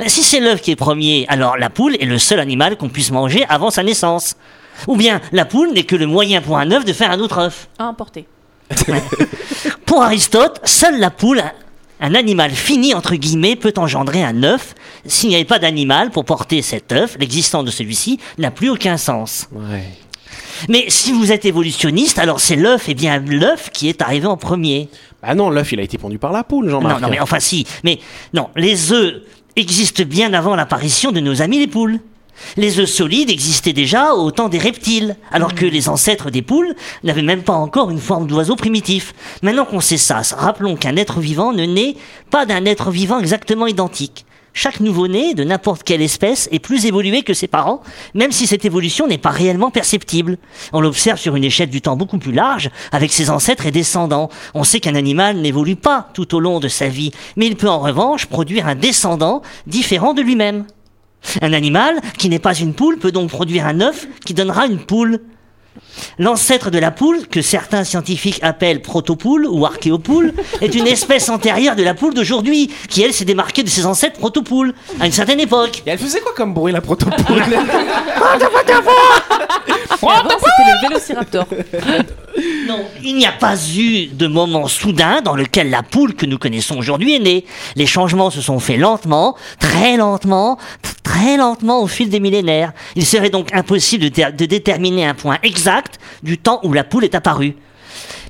Euh, 0.00 0.04
Si 0.06 0.22
c'est 0.22 0.40
l'œuf 0.40 0.60
qui 0.60 0.70
est 0.70 0.76
premier, 0.76 1.26
alors 1.28 1.56
la 1.56 1.70
poule 1.70 1.96
est 2.00 2.04
le 2.04 2.18
seul 2.18 2.40
animal 2.40 2.76
qu'on 2.76 2.88
puisse 2.88 3.10
manger 3.10 3.44
avant 3.48 3.70
sa 3.70 3.82
naissance. 3.82 4.36
Ou 4.86 4.96
bien 4.96 5.20
la 5.32 5.44
poule 5.44 5.72
n'est 5.72 5.84
que 5.84 5.96
le 5.96 6.06
moyen 6.06 6.40
pour 6.40 6.58
un 6.58 6.70
œuf 6.70 6.84
de 6.84 6.92
faire 6.92 7.10
un 7.10 7.18
autre 7.20 7.38
œuf. 7.38 7.68
À 7.78 7.84
importer. 7.84 8.26
Pour 9.86 10.02
Aristote, 10.02 10.60
seule 10.64 11.00
la 11.00 11.10
poule, 11.10 11.42
un 12.00 12.14
animal 12.14 12.50
fini 12.52 12.94
entre 12.94 13.14
guillemets, 13.16 13.56
peut 13.56 13.72
engendrer 13.76 14.22
un 14.22 14.42
œuf. 14.44 14.74
S'il 15.06 15.30
n'y 15.30 15.34
avait 15.34 15.44
pas 15.44 15.58
d'animal 15.58 16.10
pour 16.10 16.24
porter 16.24 16.62
cet 16.62 16.92
œuf, 16.92 17.16
l'existence 17.18 17.64
de 17.64 17.70
celui-ci 17.70 18.20
n'a 18.38 18.50
plus 18.50 18.68
aucun 18.70 18.96
sens. 18.98 19.48
Ouais. 19.52 19.84
Mais 20.68 20.84
si 20.88 21.12
vous 21.12 21.32
êtes 21.32 21.44
évolutionniste, 21.44 22.18
alors 22.18 22.40
c'est 22.40 22.56
l'œuf 22.56 22.88
et 22.88 22.94
bien 22.94 23.18
l'œuf 23.18 23.70
qui 23.72 23.88
est 23.88 24.02
arrivé 24.02 24.26
en 24.26 24.36
premier. 24.36 24.88
Bah 25.22 25.34
non, 25.34 25.50
l'œuf 25.50 25.72
il 25.72 25.80
a 25.80 25.82
été 25.82 25.98
pondu 25.98 26.18
par 26.18 26.32
la 26.32 26.44
poule, 26.44 26.68
Jean-Marc. 26.68 27.00
Non, 27.00 27.06
non, 27.06 27.12
mais 27.12 27.20
enfin 27.20 27.40
si. 27.40 27.66
Mais 27.84 27.98
non, 28.34 28.48
les 28.54 28.92
œufs 28.92 29.22
existent 29.58 30.04
bien 30.04 30.32
avant 30.34 30.54
l'apparition 30.54 31.12
de 31.12 31.20
nos 31.20 31.42
amis 31.42 31.58
les 31.58 31.66
poules. 31.66 32.00
Les 32.56 32.78
œufs 32.78 32.88
solides 32.88 33.30
existaient 33.30 33.72
déjà 33.72 34.14
au 34.14 34.30
temps 34.30 34.48
des 34.48 34.58
reptiles, 34.58 35.16
alors 35.32 35.54
que 35.54 35.66
les 35.66 35.88
ancêtres 35.88 36.30
des 36.30 36.42
poules 36.42 36.74
n'avaient 37.02 37.22
même 37.22 37.42
pas 37.42 37.54
encore 37.54 37.90
une 37.90 37.98
forme 37.98 38.28
d'oiseau 38.28 38.54
primitif. 38.54 39.14
Maintenant 39.42 39.64
qu'on 39.64 39.80
sait 39.80 39.96
ça, 39.96 40.22
rappelons 40.36 40.76
qu'un 40.76 40.96
être 40.96 41.18
vivant 41.18 41.52
ne 41.52 41.64
naît 41.64 41.96
pas 42.30 42.46
d'un 42.46 42.64
être 42.64 42.90
vivant 42.90 43.18
exactement 43.18 43.66
identique. 43.66 44.24
Chaque 44.60 44.80
nouveau-né 44.80 45.34
de 45.34 45.44
n'importe 45.44 45.84
quelle 45.84 46.02
espèce 46.02 46.48
est 46.50 46.58
plus 46.58 46.84
évolué 46.84 47.22
que 47.22 47.32
ses 47.32 47.46
parents, 47.46 47.80
même 48.12 48.32
si 48.32 48.48
cette 48.48 48.64
évolution 48.64 49.06
n'est 49.06 49.16
pas 49.16 49.30
réellement 49.30 49.70
perceptible. 49.70 50.36
On 50.72 50.80
l'observe 50.80 51.20
sur 51.20 51.36
une 51.36 51.44
échelle 51.44 51.70
du 51.70 51.80
temps 51.80 51.94
beaucoup 51.94 52.18
plus 52.18 52.32
large, 52.32 52.68
avec 52.90 53.12
ses 53.12 53.30
ancêtres 53.30 53.66
et 53.66 53.70
descendants. 53.70 54.30
On 54.54 54.64
sait 54.64 54.80
qu'un 54.80 54.96
animal 54.96 55.36
n'évolue 55.36 55.76
pas 55.76 56.08
tout 56.12 56.34
au 56.34 56.40
long 56.40 56.58
de 56.58 56.66
sa 56.66 56.88
vie, 56.88 57.12
mais 57.36 57.46
il 57.46 57.54
peut 57.54 57.68
en 57.68 57.78
revanche 57.78 58.26
produire 58.26 58.66
un 58.66 58.74
descendant 58.74 59.42
différent 59.68 60.12
de 60.12 60.22
lui-même. 60.22 60.66
Un 61.40 61.52
animal 61.52 62.00
qui 62.18 62.28
n'est 62.28 62.40
pas 62.40 62.58
une 62.58 62.74
poule 62.74 62.98
peut 62.98 63.12
donc 63.12 63.30
produire 63.30 63.64
un 63.64 63.80
œuf 63.80 64.08
qui 64.24 64.34
donnera 64.34 64.66
une 64.66 64.84
poule. 64.84 65.20
L'ancêtre 66.18 66.70
de 66.70 66.78
la 66.78 66.90
poule, 66.90 67.26
que 67.28 67.42
certains 67.42 67.84
scientifiques 67.84 68.40
appellent 68.42 68.82
protopoule 68.82 69.46
ou 69.46 69.66
archéopoule, 69.66 70.32
est 70.60 70.74
une 70.74 70.86
espèce 70.86 71.28
antérieure 71.28 71.76
de 71.76 71.82
la 71.82 71.94
poule 71.94 72.14
d'aujourd'hui, 72.14 72.70
qui 72.88 73.02
elle 73.02 73.12
s'est 73.12 73.24
démarquée 73.24 73.62
de 73.62 73.68
ses 73.68 73.86
ancêtres 73.86 74.18
protopoules, 74.18 74.74
à 75.00 75.06
une 75.06 75.12
certaine 75.12 75.40
époque. 75.40 75.82
Et 75.86 75.90
elle 75.90 75.98
faisait 75.98 76.20
quoi 76.20 76.32
comme 76.36 76.54
bruit 76.54 76.72
la 76.72 76.80
protopoule 76.80 77.44
c'était 80.38 80.64
le 80.66 80.88
vélociraptor. 80.88 81.46
Non, 82.66 82.84
il 83.02 83.16
n'y 83.16 83.26
a 83.26 83.32
pas 83.32 83.56
eu 83.76 84.06
de 84.06 84.26
moment 84.26 84.68
soudain 84.68 85.20
dans 85.22 85.34
lequel 85.34 85.70
la 85.70 85.82
poule 85.82 86.14
que 86.14 86.26
nous 86.26 86.38
connaissons 86.38 86.76
aujourd'hui 86.76 87.16
est 87.16 87.20
née. 87.20 87.44
Les 87.76 87.86
changements 87.86 88.30
se 88.30 88.40
sont 88.40 88.60
faits 88.60 88.78
lentement, 88.78 89.36
très 89.58 89.96
lentement, 89.96 90.58
très 91.02 91.36
lentement 91.36 91.82
au 91.82 91.86
fil 91.86 92.10
des 92.10 92.20
millénaires. 92.20 92.72
Il 92.94 93.06
serait 93.06 93.30
donc 93.30 93.52
impossible 93.54 94.10
de 94.10 94.44
déterminer 94.46 95.06
un 95.06 95.14
point 95.14 95.38
exact 95.42 95.67
du 96.22 96.38
temps 96.38 96.60
où 96.62 96.72
la 96.72 96.84
poule 96.84 97.04
est 97.04 97.14
apparue. 97.14 97.56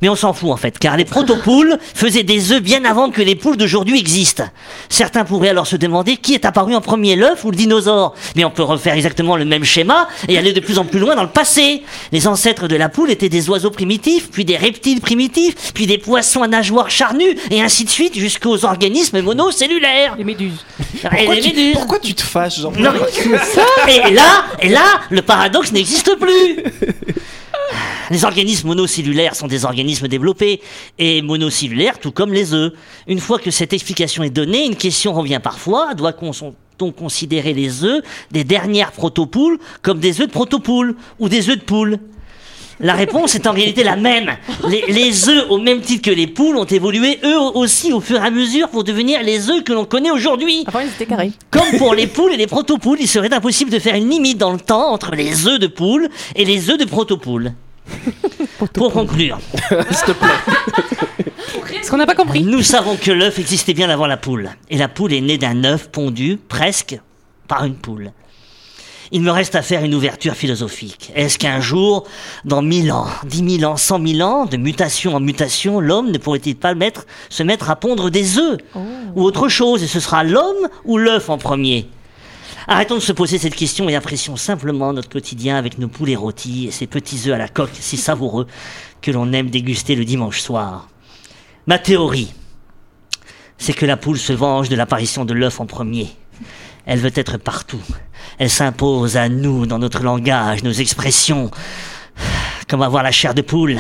Mais 0.02 0.08
on 0.08 0.16
s'en 0.16 0.32
fout 0.32 0.50
en 0.50 0.56
fait, 0.56 0.78
car 0.78 0.96
les 0.96 1.04
protopoules 1.04 1.78
faisaient 1.94 2.22
des 2.22 2.52
œufs 2.52 2.62
bien 2.62 2.84
avant 2.84 3.10
que 3.10 3.22
les 3.22 3.34
poules 3.34 3.56
d'aujourd'hui 3.56 3.98
existent. 3.98 4.44
Certains 4.88 5.24
pourraient 5.24 5.48
alors 5.50 5.66
se 5.66 5.76
demander 5.76 6.16
qui 6.16 6.34
est 6.34 6.44
apparu 6.44 6.74
en 6.74 6.80
premier, 6.80 7.16
l'œuf 7.16 7.44
ou 7.44 7.50
le 7.50 7.56
dinosaure. 7.56 8.14
Mais 8.36 8.44
on 8.44 8.50
peut 8.50 8.62
refaire 8.62 8.94
exactement 8.94 9.36
le 9.36 9.44
même 9.44 9.64
schéma 9.64 10.08
et 10.28 10.38
aller 10.38 10.52
de 10.52 10.60
plus 10.60 10.78
en 10.78 10.84
plus 10.84 10.98
loin 11.00 11.16
dans 11.16 11.22
le 11.22 11.28
passé. 11.28 11.82
Les 12.12 12.26
ancêtres 12.26 12.68
de 12.68 12.76
la 12.76 12.88
poule 12.88 13.10
étaient 13.10 13.28
des 13.28 13.48
oiseaux 13.50 13.70
primitifs, 13.70 14.30
puis 14.30 14.44
des 14.44 14.56
reptiles 14.56 15.00
primitifs, 15.00 15.72
puis 15.74 15.86
des 15.86 15.98
poissons 15.98 16.42
à 16.42 16.48
nageoires 16.48 16.90
charnus, 16.90 17.36
et 17.50 17.60
ainsi 17.62 17.84
de 17.84 17.90
suite 17.90 18.16
jusqu'aux 18.18 18.64
organismes 18.64 19.20
monocellulaires. 19.22 20.14
Les 20.16 20.24
méduses. 20.24 20.64
Pourquoi 21.02 21.34
les 21.34 21.40
tu, 21.40 21.48
méduses. 21.48 21.72
pourquoi 21.74 21.98
tu 21.98 22.14
te 22.14 22.22
fâches, 22.22 22.60
Jean-Marc 22.60 22.80
Non, 22.80 22.92
mais- 23.86 23.96
et 24.10 24.14
là, 24.14 24.44
et 24.60 24.68
là, 24.68 25.00
le 25.10 25.22
paradoxe 25.22 25.72
n'existe 25.72 26.14
plus. 26.18 26.62
Les 28.10 28.24
organismes 28.24 28.68
monocellulaires 28.68 29.34
sont 29.34 29.46
des 29.46 29.64
organismes 29.64 30.08
développés 30.08 30.60
et 30.98 31.20
monocellulaires 31.22 31.98
tout 31.98 32.10
comme 32.10 32.32
les 32.32 32.54
œufs. 32.54 32.72
Une 33.06 33.20
fois 33.20 33.38
que 33.38 33.50
cette 33.50 33.72
explication 33.72 34.22
est 34.22 34.30
donnée, 34.30 34.64
une 34.64 34.76
question 34.76 35.12
revient 35.12 35.40
parfois. 35.42 35.94
Doit-on 35.94 36.92
considérer 36.92 37.52
les 37.52 37.84
œufs 37.84 38.02
des 38.30 38.44
dernières 38.44 38.92
protopoules 38.92 39.58
comme 39.82 39.98
des 39.98 40.20
œufs 40.20 40.26
de 40.28 40.32
protopoules 40.32 40.96
ou 41.18 41.28
des 41.28 41.50
œufs 41.50 41.58
de 41.58 41.64
poules? 41.64 41.98
La 42.80 42.94
réponse 42.94 43.34
est 43.34 43.48
en 43.48 43.52
réalité 43.52 43.82
la 43.82 43.96
même. 43.96 44.36
Les, 44.68 44.84
les 44.86 45.28
œufs, 45.28 45.46
au 45.50 45.58
même 45.58 45.80
titre 45.80 46.08
que 46.08 46.14
les 46.14 46.28
poules, 46.28 46.56
ont 46.56 46.64
évolué 46.64 47.18
eux 47.24 47.38
aussi 47.54 47.92
au 47.92 48.00
fur 48.00 48.22
et 48.22 48.26
à 48.26 48.30
mesure 48.30 48.68
pour 48.68 48.84
devenir 48.84 49.20
les 49.24 49.50
œufs 49.50 49.64
que 49.64 49.72
l'on 49.72 49.84
connaît 49.84 50.12
aujourd'hui. 50.12 50.62
Avant, 50.66 50.78
ils 50.78 50.86
étaient 50.86 51.06
carrés. 51.06 51.32
Comme 51.50 51.76
pour 51.76 51.94
les 51.94 52.06
poules 52.06 52.32
et 52.34 52.36
les 52.36 52.46
protopoules, 52.46 52.98
il 53.00 53.08
serait 53.08 53.34
impossible 53.34 53.72
de 53.72 53.80
faire 53.80 53.96
une 53.96 54.08
limite 54.08 54.38
dans 54.38 54.52
le 54.52 54.60
temps 54.60 54.92
entre 54.92 55.16
les 55.16 55.48
œufs 55.48 55.58
de 55.58 55.66
poule 55.66 56.08
et 56.36 56.44
les 56.44 56.70
œufs 56.70 56.78
de 56.78 56.84
protopoules. 56.84 57.52
Pour 58.74 58.92
conclure, 58.92 59.38
S'il 59.68 60.06
te 60.06 60.12
plaît. 60.12 61.24
Ce 61.82 61.90
qu'on 61.90 61.96
n'a 61.96 62.06
pas 62.06 62.14
compris? 62.14 62.42
nous 62.42 62.62
savons 62.62 62.96
que 62.96 63.10
l'œuf 63.10 63.38
existait 63.38 63.74
bien 63.74 63.88
avant 63.88 64.06
la 64.06 64.16
poule. 64.16 64.50
Et 64.68 64.76
la 64.76 64.88
poule 64.88 65.12
est 65.12 65.20
née 65.20 65.38
d'un 65.38 65.64
œuf 65.64 65.88
pondu 65.88 66.38
presque 66.48 66.98
par 67.46 67.64
une 67.64 67.76
poule. 67.76 68.12
Il 69.10 69.22
me 69.22 69.30
reste 69.30 69.54
à 69.54 69.62
faire 69.62 69.82
une 69.84 69.94
ouverture 69.94 70.34
philosophique. 70.34 71.12
Est-ce 71.14 71.38
qu'un 71.38 71.60
jour, 71.60 72.06
dans 72.44 72.60
mille 72.60 72.92
ans, 72.92 73.06
dix 73.24 73.42
mille 73.42 73.64
ans, 73.64 73.78
cent 73.78 73.98
mille 73.98 74.22
ans, 74.22 74.44
de 74.44 74.58
mutation 74.58 75.14
en 75.14 75.20
mutation, 75.20 75.80
l'homme 75.80 76.10
ne 76.10 76.18
pourrait-il 76.18 76.56
pas 76.56 76.74
mettre, 76.74 77.06
se 77.30 77.42
mettre 77.42 77.70
à 77.70 77.76
pondre 77.76 78.10
des 78.10 78.38
œufs? 78.38 78.58
Ou 79.14 79.22
autre 79.22 79.48
chose, 79.48 79.82
et 79.82 79.86
ce 79.86 80.00
sera 80.00 80.24
l'homme 80.24 80.68
ou 80.84 80.98
l'œuf 80.98 81.30
en 81.30 81.38
premier? 81.38 81.88
Arrêtons 82.70 82.96
de 82.96 83.00
se 83.00 83.12
poser 83.12 83.38
cette 83.38 83.54
question 83.54 83.88
et 83.88 83.96
apprécions 83.96 84.36
simplement 84.36 84.92
notre 84.92 85.08
quotidien 85.08 85.56
avec 85.56 85.78
nos 85.78 85.88
poulets 85.88 86.16
rôtis 86.16 86.66
et 86.66 86.70
ces 86.70 86.86
petits 86.86 87.22
œufs 87.26 87.34
à 87.34 87.38
la 87.38 87.48
coque 87.48 87.70
si 87.72 87.96
savoureux 87.96 88.46
que 89.00 89.10
l'on 89.10 89.32
aime 89.32 89.48
déguster 89.48 89.94
le 89.94 90.04
dimanche 90.04 90.42
soir. 90.42 90.90
Ma 91.66 91.78
théorie, 91.78 92.34
c'est 93.56 93.72
que 93.72 93.86
la 93.86 93.96
poule 93.96 94.18
se 94.18 94.34
venge 94.34 94.68
de 94.68 94.76
l'apparition 94.76 95.24
de 95.24 95.32
l'œuf 95.32 95.60
en 95.60 95.66
premier. 95.66 96.08
Elle 96.84 96.98
veut 96.98 97.12
être 97.14 97.38
partout. 97.38 97.80
Elle 98.38 98.50
s'impose 98.50 99.16
à 99.16 99.30
nous 99.30 99.64
dans 99.64 99.78
notre 99.78 100.02
langage, 100.02 100.62
nos 100.62 100.70
expressions. 100.70 101.50
Comme 102.68 102.82
avoir 102.82 103.02
la 103.02 103.10
chair 103.12 103.32
de 103.32 103.40
poule, 103.40 103.78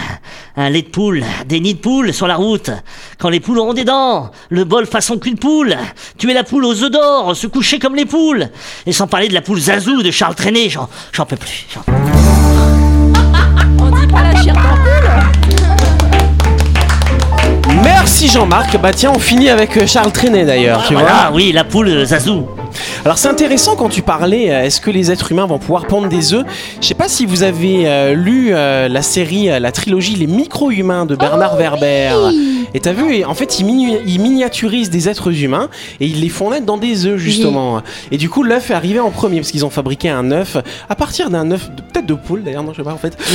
un 0.56 0.70
lait 0.70 0.80
de 0.80 0.88
poule, 0.88 1.22
des 1.46 1.60
nids 1.60 1.74
de 1.74 1.78
poule 1.78 2.14
sur 2.14 2.26
la 2.26 2.36
route. 2.36 2.70
Quand 3.18 3.28
les 3.28 3.38
poules 3.38 3.58
auront 3.58 3.74
des 3.74 3.84
dents, 3.84 4.30
le 4.48 4.64
bol 4.64 4.86
façon 4.86 5.18
qu'une 5.18 5.38
poule. 5.38 5.76
Tuer 6.16 6.32
la 6.32 6.42
poule 6.42 6.64
aux 6.64 6.82
œufs 6.82 6.90
d'or, 6.90 7.36
se 7.36 7.46
coucher 7.46 7.78
comme 7.78 7.94
les 7.94 8.06
poules. 8.06 8.48
Et 8.86 8.92
sans 8.92 9.06
parler 9.06 9.28
de 9.28 9.34
la 9.34 9.42
poule 9.42 9.60
Zazou 9.60 10.02
de 10.02 10.10
Charles 10.10 10.34
Trenet, 10.36 10.70
j'en, 10.70 10.88
j'en 11.12 11.26
peux 11.26 11.36
plus. 11.36 11.66
j'en- 11.74 11.82
On 13.78 13.90
dit 14.00 14.06
pas 14.06 14.22
la 14.22 14.42
chair 14.42 14.54
Merci 17.84 18.28
Jean-Marc. 18.28 18.78
Bah 18.80 18.92
tiens, 18.94 19.12
on 19.14 19.18
finit 19.18 19.50
avec 19.50 19.76
euh, 19.76 19.86
Charles 19.86 20.12
Trenet 20.12 20.44
d'ailleurs, 20.46 20.82
tu 20.86 20.94
vois. 20.94 21.02
Voilà, 21.02 21.30
oui, 21.32 21.52
la 21.52 21.64
poule 21.64 22.04
Zazou. 22.06 22.48
Alors 23.04 23.18
c'est 23.18 23.28
intéressant 23.28 23.76
quand 23.76 23.88
tu 23.88 24.02
parlais, 24.02 24.50
euh, 24.50 24.64
est-ce 24.64 24.80
que 24.80 24.90
les 24.90 25.10
êtres 25.10 25.32
humains 25.32 25.46
vont 25.46 25.58
pouvoir 25.58 25.86
pondre 25.86 26.08
des 26.08 26.34
œufs? 26.34 26.44
Je 26.80 26.86
sais 26.86 26.94
pas 26.94 27.08
si 27.08 27.26
vous 27.26 27.42
avez 27.42 27.88
euh, 27.88 28.14
lu 28.14 28.50
euh, 28.52 28.88
la 28.88 29.02
série, 29.02 29.46
la 29.46 29.72
trilogie 29.72 30.14
Les 30.14 30.26
micro-humains 30.26 31.06
de 31.06 31.16
Bernard 31.16 31.56
Werber. 31.56 32.10
Et 32.74 32.80
t'as 32.80 32.92
vu, 32.92 33.24
en 33.24 33.34
fait, 33.34 33.58
ils, 33.60 33.64
miniaturisent 34.20 34.90
des 34.90 35.08
êtres 35.08 35.32
humains 35.42 35.68
et 36.00 36.06
ils 36.06 36.20
les 36.20 36.28
font 36.28 36.50
naître 36.50 36.66
dans 36.66 36.76
des 36.78 37.06
œufs 37.06 37.18
justement. 37.18 37.82
Et 38.10 38.16
du 38.18 38.28
coup, 38.28 38.42
l'œuf 38.42 38.70
est 38.70 38.74
arrivé 38.74 39.00
en 39.00 39.10
premier 39.10 39.36
parce 39.40 39.50
qu'ils 39.50 39.64
ont 39.64 39.70
fabriqué 39.70 40.08
un 40.10 40.30
œuf 40.30 40.56
à 40.88 40.94
partir 40.94 41.30
d'un 41.30 41.50
œuf, 41.50 41.68
peut-être 41.92 42.06
de 42.06 42.14
poule 42.14 42.42
d'ailleurs, 42.42 42.62
non 42.62 42.72
je 42.72 42.78
sais 42.78 42.82
pas 42.82 42.92
en 42.92 42.98
fait. 42.98 43.16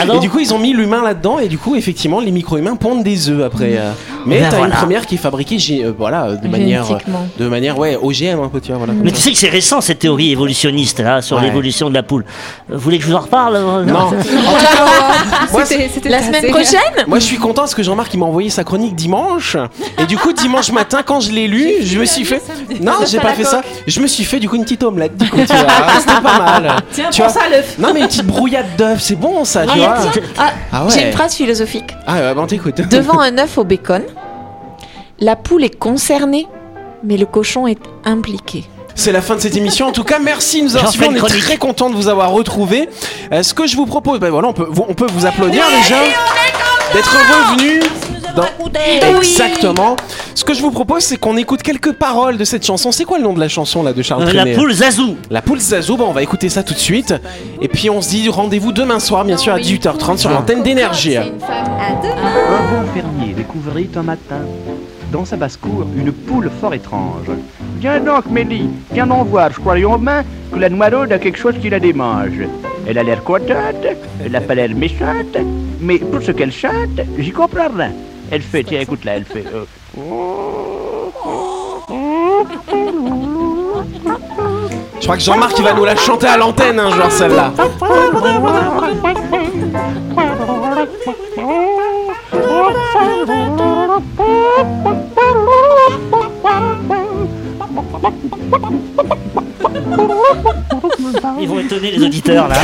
Ah 0.00 0.04
non 0.06 0.14
Et 0.16 0.20
du 0.20 0.30
coup, 0.30 0.38
ils 0.40 0.52
ont 0.54 0.58
mis 0.58 0.72
l'humain 0.72 1.02
là-dedans 1.02 1.38
et 1.38 1.48
du 1.48 1.58
coup, 1.58 1.76
effectivement, 1.76 2.20
les 2.20 2.30
micro-humains 2.30 2.76
pondent 2.76 3.02
des 3.02 3.28
œufs 3.28 3.44
après. 3.44 3.76
euh. 3.76 3.92
Mais 4.26 4.40
Ben 4.40 4.48
t'as 4.50 4.64
une 4.64 4.70
première 4.72 5.06
qui 5.06 5.16
est 5.16 5.18
fabriquée, 5.18 5.58
euh, 5.84 5.92
voilà, 5.96 6.34
de 6.34 6.48
manière, 6.48 6.84
Génétiquement. 6.86 7.26
de 7.38 7.48
manière, 7.48 7.78
ouais, 7.78 7.96
OGM 8.00 8.40
un 8.42 8.48
peu, 8.48 8.60
tu 8.60 8.68
vois, 8.68 8.78
voilà. 8.78 8.92
Mais 8.94 9.10
ça. 9.10 9.16
tu 9.16 9.20
sais 9.22 9.32
que 9.32 9.36
c'est 9.38 9.48
récent 9.50 9.80
cette 9.82 9.98
théorie 9.98 10.30
évolutionniste 10.32 11.00
là 11.00 11.20
sur 11.20 11.36
Ouais. 11.36 11.42
l'évolution 11.42 11.88
de 11.90 11.94
la 11.94 12.02
poule. 12.02 12.24
Euh, 12.70 12.74
Vous 12.74 12.80
voulez 12.80 12.98
que 12.98 13.04
je 13.04 13.10
vous 13.10 13.16
en 13.16 13.20
reparle? 13.20 13.56
Euh, 13.56 13.84
Non. 13.84 14.10
C'était 15.64 16.08
La 16.08 16.22
semaine 16.22 16.50
prochaine 16.50 17.04
Moi, 17.06 17.18
je 17.18 17.24
suis 17.24 17.36
content 17.36 17.62
parce 17.62 17.74
que 17.74 17.82
Jean-Marc 17.82 18.12
il 18.14 18.18
m'a 18.20 18.26
envoyé 18.26 18.43
sa 18.50 18.64
chronique 18.64 18.94
dimanche. 18.94 19.56
Et 19.98 20.06
du 20.06 20.16
coup, 20.16 20.32
dimanche 20.32 20.70
matin, 20.72 21.02
quand 21.04 21.20
je 21.20 21.30
l'ai 21.32 21.46
lu, 21.48 21.70
je 21.82 21.98
me 21.98 22.04
suis 22.04 22.24
fait. 22.24 22.42
Non, 22.80 22.92
j'ai 23.06 23.18
pas 23.20 23.32
fait 23.32 23.44
ça. 23.44 23.62
Je 23.86 24.00
me 24.00 24.06
suis 24.06 24.24
fait 24.24 24.38
du 24.40 24.48
coup 24.48 24.56
une 24.56 24.64
petite 24.64 24.82
omelette. 24.82 25.16
Du 25.16 25.28
coup, 25.30 25.38
tu 25.40 25.46
vois. 25.46 25.56
C'était 25.98 26.20
pas 26.20 26.38
mal. 26.38 26.76
Tiens, 26.92 27.10
Tu 27.10 27.20
vois. 27.22 27.30
ça 27.30 27.48
l'œuf. 27.50 27.76
Non, 27.78 27.90
mais 27.92 28.00
une 28.00 28.06
petite 28.06 28.26
brouillade 28.26 28.76
d'œufs, 28.76 29.00
c'est 29.00 29.16
bon 29.16 29.44
ça, 29.44 29.62
tu 29.64 29.70
Ah, 29.74 29.76
vois. 29.76 29.96
ah, 30.38 30.52
Ah 30.72 30.86
J'ai 30.88 31.06
une 31.06 31.12
phrase 31.12 31.34
philosophique. 31.34 31.94
Ah, 32.06 32.14
ouais, 32.16 32.34
bon, 32.34 32.46
t'écoutes. 32.46 32.80
Devant 32.90 33.20
un 33.20 33.38
œuf 33.38 33.58
au 33.58 33.64
bacon, 33.64 34.02
la 35.20 35.36
poule 35.36 35.64
est 35.64 35.78
concernée, 35.78 36.46
mais 37.02 37.16
le 37.16 37.26
cochon 37.26 37.66
est 37.66 37.78
impliqué. 38.04 38.64
C'est 38.96 39.10
la 39.10 39.22
fin 39.22 39.34
de 39.34 39.40
cette 39.40 39.56
émission. 39.56 39.88
En 39.88 39.92
tout 39.92 40.04
cas, 40.04 40.20
merci 40.20 40.60
de 40.60 40.66
nous 40.66 40.76
avoir 40.76 40.92
suivis. 40.92 41.08
On 41.08 41.14
est 41.14 41.18
chronique. 41.18 41.40
très 41.42 41.56
content 41.56 41.90
de 41.90 41.96
vous 41.96 42.08
avoir 42.08 42.30
retrouvé. 42.30 42.88
ce 43.42 43.52
que 43.52 43.66
je 43.66 43.74
vous 43.76 43.86
propose, 43.86 44.20
ben 44.20 44.30
voilà, 44.30 44.48
on 44.48 44.52
peut, 44.52 44.68
on 44.88 44.94
peut 44.94 45.08
vous 45.12 45.26
applaudir 45.26 45.64
déjà 45.82 45.96
d'être 46.92 47.10
revenu. 47.10 47.80
Dans... 48.36 48.44
Exactement. 49.18 49.96
Ce 50.34 50.44
que 50.44 50.54
je 50.54 50.60
vous 50.60 50.70
propose, 50.70 51.02
c'est 51.04 51.16
qu'on 51.16 51.36
écoute 51.36 51.62
quelques 51.62 51.92
paroles 51.92 52.36
de 52.36 52.44
cette 52.44 52.66
chanson. 52.66 52.90
C'est 52.92 53.04
quoi 53.04 53.18
le 53.18 53.24
nom 53.24 53.32
de 53.32 53.40
la 53.40 53.48
chanson 53.48 53.82
là 53.82 53.92
de 53.92 54.02
Charles 54.02 54.28
Euh, 54.28 54.32
la 54.32 54.46
poule 54.46 54.72
Zazou. 54.72 55.16
La 55.30 55.40
poule 55.42 55.60
Zazou, 55.60 55.96
bah, 55.96 56.04
on 56.08 56.12
va 56.12 56.22
écouter 56.22 56.48
ça 56.48 56.62
tout 56.62 56.74
de 56.74 56.78
suite. 56.78 57.14
Et 57.60 57.68
puis 57.68 57.88
on 57.90 58.02
se 58.02 58.10
dit 58.10 58.28
rendez-vous 58.28 58.72
demain 58.72 58.98
soir, 58.98 59.24
bien 59.24 59.36
sûr, 59.36 59.52
à 59.52 59.58
18h30 59.58 60.18
sur 60.18 60.30
l'antenne 60.30 60.62
d'énergie. 60.62 61.16
Un 61.16 61.30
bon 61.32 62.86
fermier 62.92 63.34
découvrit 63.34 63.88
un 63.96 64.02
matin 64.02 64.40
dans 65.12 65.24
sa 65.24 65.36
basse-cour 65.36 65.86
une 65.96 66.12
poule 66.12 66.50
fort 66.60 66.74
étrange. 66.74 67.30
Viens 67.78 68.00
donc, 68.00 68.26
Mélie, 68.26 68.68
viens 68.92 69.06
donc 69.06 69.28
voir, 69.28 69.50
je 69.52 69.60
crois 69.60 69.76
aux 69.78 69.98
mains 69.98 70.24
que 70.52 70.58
la 70.58 70.68
noireaude 70.68 71.12
a 71.12 71.18
quelque 71.18 71.38
chose 71.38 71.54
qui 71.62 71.70
la 71.70 71.78
démange. 71.78 72.40
Elle 72.86 72.98
a 72.98 73.02
l'air 73.02 73.22
contente, 73.22 73.86
elle 74.24 74.32
n'a 74.32 74.40
pas 74.40 74.54
l'air 74.54 74.70
méchante, 74.74 75.36
mais 75.80 75.98
pour 75.98 76.20
ce 76.22 76.32
qu'elle 76.32 76.52
chante, 76.52 77.00
j'y 77.18 77.30
comprends 77.30 77.68
rien. 77.76 77.92
Elle 78.34 78.42
fait, 78.42 78.64
tiens, 78.64 78.80
écoute 78.80 79.04
là, 79.04 79.12
elle 79.14 79.24
fait. 79.24 79.44
euh, 79.46 79.64
Je 84.98 85.04
crois 85.04 85.16
que 85.16 85.22
Jean-Marc 85.22 85.52
il 85.56 85.62
va 85.64 85.72
nous 85.74 85.84
la 85.84 85.94
chanter 85.94 86.26
à 86.26 86.36
l'antenne 86.36 86.80
un 86.80 86.90
jour 86.90 87.10
celle-là. 87.12 87.52
Ils 101.40 101.48
vont 101.48 101.58
étonner 101.58 101.90
les 101.92 102.04
auditeurs 102.04 102.48
là. 102.48 102.56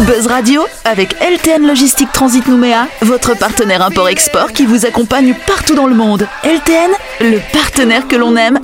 Buzz 0.00 0.26
Radio 0.26 0.66
avec 0.84 1.16
LTN 1.22 1.66
Logistique 1.66 2.12
Transit 2.12 2.46
Nouméa, 2.46 2.86
votre 3.00 3.34
partenaire 3.34 3.80
import-export 3.80 4.52
qui 4.52 4.66
vous 4.66 4.84
accompagne 4.84 5.34
partout 5.46 5.74
dans 5.74 5.86
le 5.86 5.94
monde. 5.94 6.28
LTN, 6.44 6.90
le 7.20 7.40
partenaire 7.50 8.06
que 8.06 8.16
l'on 8.16 8.36
aime. 8.36 8.58